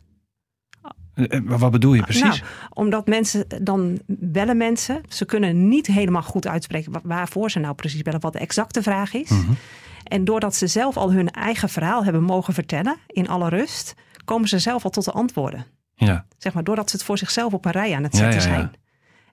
Uh, 1.14 1.40
wat 1.44 1.70
bedoel 1.70 1.94
je 1.94 2.02
precies? 2.02 2.22
Nou, 2.22 2.40
omdat 2.72 3.07
mensen 3.07 3.44
dan 3.62 4.00
bellen 4.07 4.57
mensen. 4.57 5.00
Ze 5.09 5.24
kunnen 5.24 5.68
niet 5.68 5.87
helemaal 5.87 6.22
goed 6.22 6.46
uitspreken 6.46 6.92
waarvoor 7.02 7.50
ze 7.50 7.59
nou 7.59 7.74
precies 7.74 8.02
bellen, 8.02 8.20
wat 8.20 8.33
de 8.33 8.38
exacte 8.38 8.83
vraag 8.83 9.14
is. 9.14 9.31
Mm 9.31 9.44
-hmm. 9.44 9.57
En 10.04 10.24
doordat 10.24 10.54
ze 10.54 10.66
zelf 10.66 10.96
al 10.96 11.12
hun 11.12 11.31
eigen 11.31 11.68
verhaal 11.68 12.04
hebben 12.04 12.22
mogen 12.22 12.54
vertellen, 12.54 12.96
in 13.07 13.28
alle 13.28 13.48
rust, 13.48 13.94
komen 14.24 14.48
ze 14.48 14.59
zelf 14.59 14.85
al 14.85 14.90
tot 14.90 15.04
de 15.04 15.12
antwoorden. 15.12 15.66
Ja. 15.94 16.26
Zeg 16.38 16.52
maar, 16.52 16.64
doordat 16.64 16.90
ze 16.90 16.96
het 16.96 17.04
voor 17.04 17.18
zichzelf 17.18 17.52
op 17.52 17.64
een 17.64 17.70
rij 17.72 17.94
aan 17.94 18.02
het 18.02 18.16
zetten 18.16 18.40
ja, 18.40 18.46
ja, 18.48 18.54
zijn. 18.54 18.70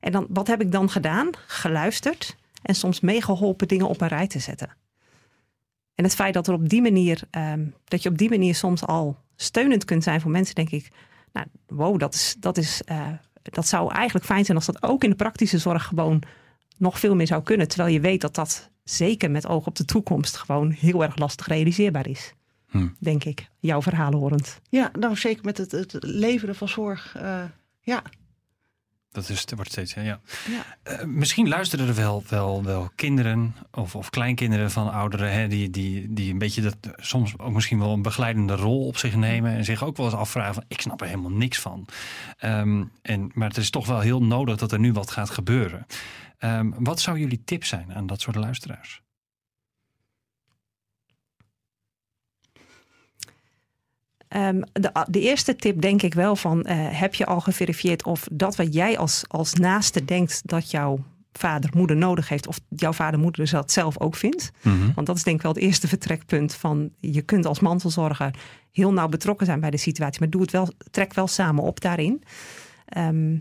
En 0.05 0.11
dan, 0.11 0.25
wat 0.29 0.47
heb 0.47 0.61
ik 0.61 0.71
dan 0.71 0.89
gedaan? 0.89 1.29
Geluisterd 1.47 2.35
en 2.61 2.75
soms 2.75 2.99
meegeholpen 2.99 3.67
dingen 3.67 3.87
op 3.87 4.01
een 4.01 4.07
rij 4.07 4.27
te 4.27 4.39
zetten. 4.39 4.69
En 5.95 6.03
het 6.03 6.15
feit 6.15 6.33
dat 6.33 6.47
er 6.47 6.53
op 6.53 6.69
die 6.69 6.81
manier, 6.81 7.21
um, 7.31 7.73
dat 7.83 8.03
je 8.03 8.09
op 8.09 8.17
die 8.17 8.29
manier 8.29 8.55
soms 8.55 8.85
al 8.85 9.17
steunend 9.35 9.85
kunt 9.85 10.03
zijn 10.03 10.21
voor 10.21 10.31
mensen, 10.31 10.55
denk 10.55 10.69
ik, 10.69 10.91
nou, 11.33 11.47
wow, 11.67 11.99
dat, 11.99 12.13
is, 12.13 12.35
dat, 12.39 12.57
is, 12.57 12.81
uh, 12.91 13.07
dat 13.41 13.67
zou 13.67 13.93
eigenlijk 13.93 14.25
fijn 14.25 14.45
zijn 14.45 14.57
als 14.57 14.65
dat 14.65 14.83
ook 14.83 15.03
in 15.03 15.09
de 15.09 15.15
praktische 15.15 15.57
zorg 15.57 15.85
gewoon 15.85 16.21
nog 16.77 16.99
veel 16.99 17.15
meer 17.15 17.27
zou 17.27 17.43
kunnen. 17.43 17.67
Terwijl 17.67 17.93
je 17.93 17.99
weet 17.99 18.21
dat 18.21 18.35
dat 18.35 18.69
zeker 18.83 19.31
met 19.31 19.47
oog 19.47 19.65
op 19.65 19.75
de 19.75 19.85
toekomst 19.85 20.37
gewoon 20.37 20.71
heel 20.71 21.03
erg 21.03 21.17
lastig 21.17 21.47
realiseerbaar 21.47 22.07
is. 22.07 22.33
Hm. 22.69 22.87
Denk 22.99 23.23
ik, 23.23 23.49
jouw 23.59 23.81
verhaal 23.81 24.13
horend. 24.13 24.59
Ja, 24.69 24.91
nou 24.99 25.15
zeker 25.15 25.45
met 25.45 25.57
het, 25.57 25.71
het 25.71 25.95
leveren 25.99 26.55
van 26.55 26.69
zorg. 26.69 27.15
Uh, 27.17 27.43
ja, 27.81 28.03
dat 29.15 29.30
is, 29.30 29.45
wordt 29.56 29.71
steeds, 29.71 29.93
ja. 29.93 30.01
ja. 30.01 30.19
ja. 30.49 30.91
Uh, 30.91 31.06
misschien 31.06 31.47
luisteren 31.47 31.88
er 31.88 31.95
wel, 31.95 32.23
wel, 32.30 32.63
wel 32.63 32.89
kinderen 32.95 33.56
of, 33.71 33.95
of 33.95 34.10
kleinkinderen 34.10 34.71
van 34.71 34.91
ouderen, 34.91 35.32
hè, 35.32 35.47
die, 35.47 35.69
die, 35.69 36.13
die 36.13 36.32
een 36.32 36.38
beetje 36.38 36.62
dat 36.62 36.78
soms 36.95 37.39
ook 37.39 37.54
misschien 37.54 37.80
wel 37.80 37.93
een 37.93 38.01
begeleidende 38.01 38.56
rol 38.56 38.88
op 38.88 38.97
zich 38.97 39.15
nemen 39.15 39.56
en 39.56 39.65
zich 39.65 39.84
ook 39.84 39.97
wel 39.97 40.06
eens 40.06 40.15
afvragen 40.15 40.54
van 40.54 40.63
ik 40.67 40.82
snap 40.82 41.01
er 41.01 41.08
helemaal 41.08 41.32
niks 41.32 41.60
van. 41.60 41.88
Um, 42.43 42.91
en, 43.01 43.32
maar 43.34 43.47
het 43.47 43.58
is 43.58 43.69
toch 43.69 43.88
wel 43.88 43.99
heel 43.99 44.23
nodig 44.23 44.58
dat 44.58 44.71
er 44.71 44.80
nu 44.80 44.91
wat 44.91 45.12
gaat 45.12 45.30
gebeuren. 45.30 45.86
Um, 46.39 46.73
wat 46.78 46.99
zou 46.99 47.19
jullie 47.19 47.41
tip 47.45 47.63
zijn 47.63 47.93
aan 47.93 48.08
dat 48.08 48.21
soort 48.21 48.36
luisteraars? 48.36 49.01
Ehm, 54.35 54.61
de, 54.71 55.05
de, 55.09 55.19
eerste 55.19 55.55
tip 55.55 55.81
denk 55.81 56.01
ik 56.01 56.13
wel 56.13 56.35
van, 56.35 56.57
uh, 56.57 56.73
heb 56.77 57.15
je 57.15 57.25
al 57.25 57.39
geverifieerd 57.39 58.03
of 58.03 58.27
dat 58.31 58.55
wat 58.55 58.73
jij 58.73 58.97
als, 58.97 59.23
als 59.27 59.53
naaste 59.53 60.05
denkt 60.05 60.41
dat 60.45 60.71
jouw 60.71 60.99
vader, 61.31 61.69
moeder 61.73 61.95
nodig 61.95 62.29
heeft, 62.29 62.47
of 62.47 62.59
jouw 62.69 62.93
vader, 62.93 63.19
moeder 63.19 63.49
dat 63.51 63.71
zelf 63.71 63.99
ook 63.99 64.15
vindt. 64.15 64.51
Mhm. 64.61 64.93
Want 64.95 65.07
dat 65.07 65.15
is 65.15 65.23
denk 65.23 65.35
ik 65.35 65.41
wel 65.41 65.53
het 65.53 65.61
eerste 65.61 65.87
vertrekpunt 65.87 66.53
van, 66.53 66.89
je 66.99 67.21
kunt 67.21 67.45
als 67.45 67.59
mantelzorger 67.59 68.35
heel 68.71 68.93
nauw 68.93 69.07
betrokken 69.07 69.45
zijn 69.45 69.59
bij 69.59 69.69
de 69.69 69.77
situatie, 69.77 70.19
maar 70.19 70.29
doe 70.29 70.41
het 70.41 70.51
wel, 70.51 70.69
trek 70.91 71.13
wel 71.13 71.27
samen 71.27 71.63
op 71.63 71.81
daarin. 71.81 72.23
Ehm, 72.85 73.37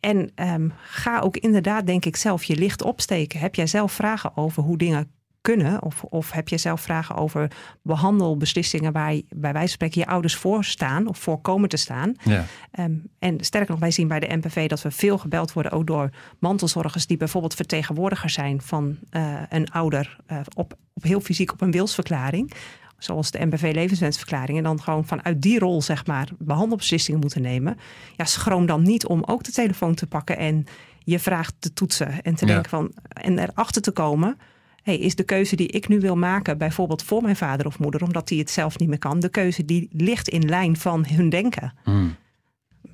en 0.00 0.30
ehm, 0.34 0.68
ga 0.82 1.20
ook 1.20 1.36
inderdaad, 1.36 1.86
denk 1.86 2.04
ik, 2.04 2.16
zelf 2.16 2.44
je 2.44 2.56
licht 2.56 2.82
opsteken. 2.82 3.40
Heb 3.40 3.54
jij 3.54 3.66
zelf 3.66 3.92
vragen 3.92 4.36
over 4.36 4.62
hoe 4.62 4.78
dingen 4.78 5.10
kunnen? 5.42 5.82
Of, 5.82 6.02
of 6.04 6.30
heb 6.30 6.48
je 6.48 6.58
zelf 6.58 6.80
vragen 6.80 7.14
over 7.16 7.50
behandelbeslissingen 7.82 8.92
waar 8.92 9.12
bij 9.28 9.52
wijze 9.52 9.58
van 9.58 9.68
spreken 9.68 10.00
je 10.00 10.06
ouders 10.06 10.36
voor 10.36 10.64
staan 10.64 11.06
of 11.06 11.18
voor 11.18 11.40
komen 11.40 11.68
te 11.68 11.76
staan? 11.76 12.14
Ja. 12.24 12.44
Ehm, 12.70 12.92
en 13.18 13.44
sterker 13.44 13.70
nog, 13.70 13.80
wij 13.80 13.90
zien 13.90 14.08
bij 14.08 14.20
de 14.20 14.36
NPV 14.36 14.68
dat 14.68 14.82
we 14.82 14.90
veel 14.90 15.18
gebeld 15.18 15.52
worden, 15.52 15.72
ook 15.72 15.86
door 15.86 16.10
mantelzorgers 16.38 17.06
die 17.06 17.16
bijvoorbeeld 17.16 17.54
vertegenwoordiger 17.54 18.30
zijn 18.30 18.62
van 18.62 18.98
eh, 19.10 19.34
een 19.48 19.70
ouder 19.70 20.16
uh, 20.32 20.38
op, 20.54 20.76
op 20.94 21.02
heel 21.02 21.20
fysiek 21.20 21.52
op 21.52 21.60
een 21.60 21.70
wilsverklaring. 21.70 22.52
Zoals 22.98 23.30
de 23.30 23.46
NPV 23.46 23.70
levenswensverklaring. 23.74 24.58
En 24.58 24.64
dan 24.64 24.80
gewoon 24.82 25.06
vanuit 25.06 25.42
die 25.42 25.58
rol, 25.58 25.82
zeg 25.82 26.06
maar, 26.06 26.28
behandelbeslissingen 26.38 27.20
moeten 27.20 27.42
nemen. 27.42 27.78
Ja, 28.16 28.24
schroom 28.24 28.66
dan 28.66 28.82
niet 28.82 29.06
om 29.06 29.22
ook 29.26 29.42
de 29.44 29.52
telefoon 29.52 29.94
te 29.94 30.06
pakken 30.06 30.36
en 30.36 30.64
je 30.98 31.18
vraag 31.18 31.50
te 31.58 31.72
toetsen. 31.72 32.22
En 32.22 32.34
te 32.34 32.46
Ja. 32.46 32.52
denken 32.52 32.70
van. 32.70 32.92
En 33.08 33.38
erachter 33.38 33.82
te 33.82 33.90
komen 33.90 34.36
hey, 34.82 34.98
is 34.98 35.14
de 35.14 35.22
keuze 35.24 35.56
die 35.56 35.68
ik 35.68 35.88
nu 35.88 36.00
wil 36.00 36.16
maken, 36.16 36.58
bijvoorbeeld 36.58 37.02
voor 37.02 37.22
mijn 37.22 37.36
vader 37.36 37.66
of 37.66 37.78
moeder, 37.78 38.02
omdat 38.02 38.28
die 38.28 38.38
het 38.38 38.50
zelf 38.50 38.78
niet 38.78 38.88
meer 38.88 38.98
kan, 38.98 39.20
de 39.20 39.28
keuze 39.28 39.64
die 39.64 39.88
ligt 39.92 40.28
in 40.28 40.48
lijn 40.48 40.76
van 40.76 41.06
hun 41.06 41.28
denken. 41.28 41.72
Mm. 41.84 42.14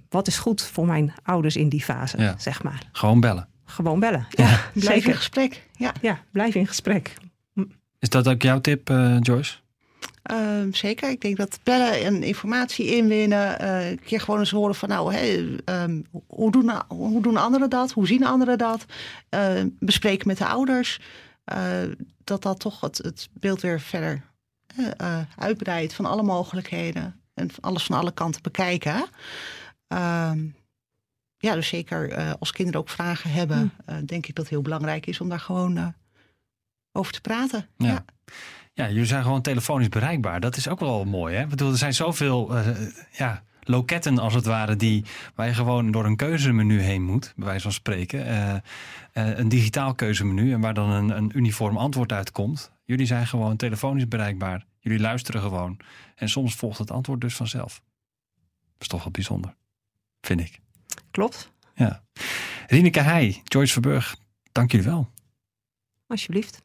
Wat 0.08 0.26
is 0.26 0.38
goed 0.38 0.62
voor 0.62 0.86
mijn 0.86 1.12
ouders 1.22 1.56
in 1.56 1.68
die 1.68 1.82
fase, 1.82 2.18
Ja. 2.20 2.34
zeg 2.38 2.62
maar. 2.62 2.88
Gewoon 2.92 3.20
bellen. 3.20 3.48
Gewoon 3.64 4.00
bellen. 4.00 4.26
Blijf 4.74 5.06
in 5.06 5.14
gesprek. 5.14 5.62
Ja, 5.76 5.92
Ja, 6.00 6.18
blijf 6.32 6.54
in 6.54 6.66
gesprek. 6.66 7.14
Is 7.98 8.08
dat 8.08 8.28
ook 8.28 8.42
jouw 8.42 8.60
tip, 8.60 8.90
eh, 8.90 9.16
Joyce? 9.20 9.56
Ehm, 10.22 10.72
zeker. 10.72 11.10
Ik 11.10 11.20
denk 11.20 11.36
dat 11.36 11.60
bellen 11.62 12.04
en 12.04 12.22
informatie 12.22 12.96
inwinnen. 12.96 13.58
eh, 13.60 13.90
een 13.90 14.00
keer 14.04 14.20
gewoon 14.20 14.40
eens 14.40 14.50
horen 14.50 14.74
van 14.74 14.88
nou, 14.88 15.14
ehm, 15.64 16.00
hoe, 16.26 16.50
doen, 16.50 16.70
hoe 16.88 17.22
doen 17.22 17.36
anderen 17.36 17.70
dat? 17.70 17.92
Hoe 17.92 18.06
zien 18.06 18.24
anderen 18.24 18.58
dat? 18.58 18.84
Eh, 19.28 19.62
bespreken 19.78 20.26
met 20.28 20.38
de 20.38 20.46
ouders. 20.46 21.00
Eh, 21.48 21.82
dat 22.24 22.42
dat 22.42 22.60
toch 22.60 22.80
het, 22.80 22.98
het 22.98 23.28
beeld 23.32 23.60
weer 23.60 23.80
verder 23.80 24.22
eh, 24.76 24.90
eh, 24.96 25.26
uitbreidt 25.36 25.94
van 25.94 26.04
alle 26.04 26.22
mogelijkheden. 26.22 27.20
En 27.34 27.50
alles 27.60 27.84
van 27.84 27.98
alle 27.98 28.12
kanten 28.12 28.42
bekijken. 28.42 29.04
Ehm, 29.88 30.46
ja, 31.38 31.54
dus 31.54 31.68
zeker 31.68 32.36
als 32.38 32.52
kinderen 32.52 32.80
ook 32.80 32.88
vragen 32.88 33.30
hebben, 33.30 33.72
eh, 33.84 33.96
denk 34.04 34.26
ik 34.26 34.34
dat 34.34 34.44
het 34.44 34.54
heel 34.54 34.62
belangrijk 34.62 35.06
is 35.06 35.20
om 35.20 35.28
daar 35.28 35.40
gewoon 35.40 35.94
over 36.92 37.12
te 37.12 37.20
praten. 37.20 37.68
Ja. 37.76 38.04
Ja, 38.72 38.88
jullie 38.88 39.06
zijn 39.06 39.22
gewoon 39.22 39.42
telefonisch 39.42 39.88
bereikbaar. 39.88 40.40
Dat 40.40 40.56
is 40.56 40.68
ook 40.68 40.80
wel 40.80 41.04
mooi, 41.04 41.34
hè? 41.34 41.42
Ik 41.42 41.48
bedoel, 41.48 41.70
er 41.70 41.78
zijn 41.78 41.94
zoveel 41.94 42.56
eh, 42.56 42.66
ja, 43.12 43.42
loketten 43.68 44.18
als 44.18 44.34
het 44.34 44.44
ware 44.44 44.76
die 44.76 45.04
waar 45.34 45.46
je 45.46 45.54
gewoon 45.54 45.90
door 45.90 46.04
een 46.04 46.16
keuzemenu 46.16 46.80
heen 46.80 47.02
moet, 47.02 47.32
bij 47.36 47.46
wijze 47.46 47.62
van 47.62 47.72
spreken. 47.72 48.26
Eh, 48.26 48.54
eh, 48.54 49.38
een 49.38 49.48
digitaal 49.48 49.94
keuzemenu 49.94 50.52
en 50.52 50.60
waar 50.60 50.74
dan 50.74 50.90
een, 50.90 51.16
een 51.16 51.30
uniform 51.34 51.76
antwoord 51.76 52.12
uitkomt. 52.12 52.70
Jullie 52.84 53.06
zijn 53.06 53.26
gewoon 53.26 53.56
telefonisch 53.56 54.08
bereikbaar. 54.08 54.66
Jullie 54.78 55.00
luisteren 55.00 55.40
gewoon. 55.40 55.76
En 56.14 56.28
soms 56.28 56.54
volgt 56.54 56.78
het 56.78 56.90
antwoord 56.90 57.20
dus 57.20 57.34
vanzelf. 57.34 57.82
Dat 58.72 58.80
is 58.80 58.88
toch 58.88 59.02
wel 59.02 59.12
bijzonder, 59.12 59.54
vind 60.20 60.40
ik. 60.40 60.60
Klopt, 61.10 61.52
Ja. 61.74 62.02
Rineke 62.66 63.00
Heij, 63.00 63.40
Joyce 63.44 63.72
Verburg, 63.72 64.16
dank 64.52 64.70
jullie 64.70 64.86
wel. 64.86 65.10
alsjeblieft. 66.06 66.62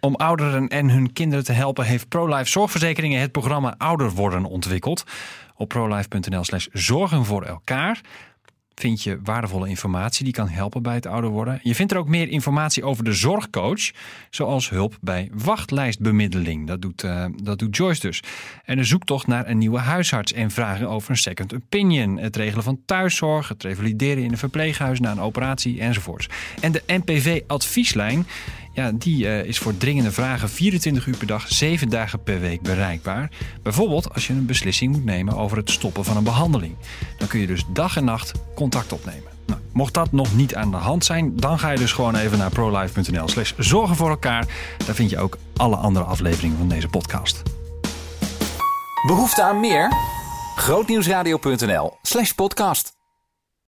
Om 0.00 0.14
ouderen 0.14 0.68
en 0.68 0.90
hun 0.90 1.12
kinderen 1.12 1.44
te 1.44 1.52
helpen 1.52 1.84
heeft 1.84 2.08
ProLife 2.08 2.50
Zorgverzekeringen 2.50 3.20
het 3.20 3.32
programma 3.32 3.74
Ouder 3.78 4.10
Worden 4.10 4.44
ontwikkeld. 4.44 5.04
Op 5.54 5.68
prolife.nl 5.68 6.44
slash 6.44 6.66
zorgen 6.72 7.24
voor 7.24 7.42
elkaar 7.42 8.00
vind 8.78 9.02
je 9.02 9.18
waardevolle 9.22 9.68
informatie 9.68 10.24
die 10.24 10.32
kan 10.32 10.48
helpen 10.48 10.82
bij 10.82 10.94
het 10.94 11.06
ouder 11.06 11.30
worden. 11.30 11.60
Je 11.62 11.74
vindt 11.74 11.92
er 11.92 11.98
ook 11.98 12.08
meer 12.08 12.28
informatie 12.28 12.84
over 12.84 13.04
de 13.04 13.12
zorgcoach, 13.12 13.90
zoals 14.30 14.70
hulp 14.70 14.98
bij 15.00 15.30
wachtlijstbemiddeling. 15.32 16.66
Dat 16.66 16.82
doet, 16.82 17.02
eh, 17.02 17.24
dat 17.42 17.58
doet 17.58 17.76
Joyce 17.76 18.00
dus. 18.00 18.22
En 18.64 18.78
een 18.78 18.84
zoektocht 18.84 19.26
naar 19.26 19.48
een 19.48 19.58
nieuwe 19.58 19.78
huisarts 19.78 20.32
en 20.32 20.50
vragen 20.50 20.88
over 20.88 21.10
een 21.10 21.16
second 21.16 21.54
opinion. 21.54 22.18
Het 22.18 22.36
regelen 22.36 22.64
van 22.64 22.80
thuiszorg, 22.86 23.48
het 23.48 23.62
revalideren 23.62 24.24
in 24.24 24.30
een 24.30 24.38
verpleeghuis 24.38 25.00
na 25.00 25.10
een 25.10 25.20
operatie 25.20 25.80
enzovoorts. 25.80 26.28
En 26.60 26.72
de 26.72 26.82
NPV 26.86 27.40
advieslijn, 27.46 28.26
ja, 28.72 28.92
die 28.94 29.28
eh, 29.28 29.44
is 29.44 29.58
voor 29.58 29.76
dringende 29.76 30.12
vragen 30.12 30.48
24 30.48 31.06
uur 31.06 31.16
per 31.16 31.26
dag, 31.26 31.48
7 31.48 31.88
dagen 31.88 32.22
per 32.22 32.40
week 32.40 32.62
bereikbaar. 32.62 33.30
Bijvoorbeeld 33.62 34.14
als 34.14 34.26
je 34.26 34.32
een 34.32 34.46
beslissing 34.46 34.92
moet 34.92 35.04
nemen 35.04 35.36
over 35.36 35.56
het 35.56 35.70
stoppen 35.70 36.04
van 36.04 36.16
een 36.16 36.24
behandeling. 36.24 36.74
Dan 37.18 37.28
kun 37.28 37.40
je 37.40 37.46
dus 37.46 37.64
dag 37.72 37.96
en 37.96 38.04
nacht 38.04 38.32
contact 38.54 38.92
opnemen. 38.92 39.36
Nou, 39.46 39.60
mocht 39.72 39.94
dat 39.94 40.12
nog 40.12 40.36
niet 40.36 40.54
aan 40.54 40.70
de 40.70 40.76
hand 40.76 41.04
zijn, 41.04 41.36
dan 41.36 41.58
ga 41.58 41.70
je 41.70 41.78
dus 41.78 41.92
gewoon 41.92 42.16
even 42.16 42.38
naar 42.38 42.50
prolife.nl 42.50 43.28
slash 43.28 43.52
zorgen 43.56 43.96
voor 43.96 44.10
elkaar. 44.10 44.46
Daar 44.86 44.94
vind 44.94 45.10
je 45.10 45.18
ook 45.18 45.38
alle 45.56 45.76
andere 45.76 46.04
afleveringen 46.04 46.58
van 46.58 46.68
deze 46.68 46.88
podcast. 46.88 47.42
Behoefte 49.06 49.42
aan 49.42 49.60
meer? 49.60 49.92
Grootnieuwsradio.nl 50.56 51.98
slash 52.02 52.32
podcast. 52.32 52.97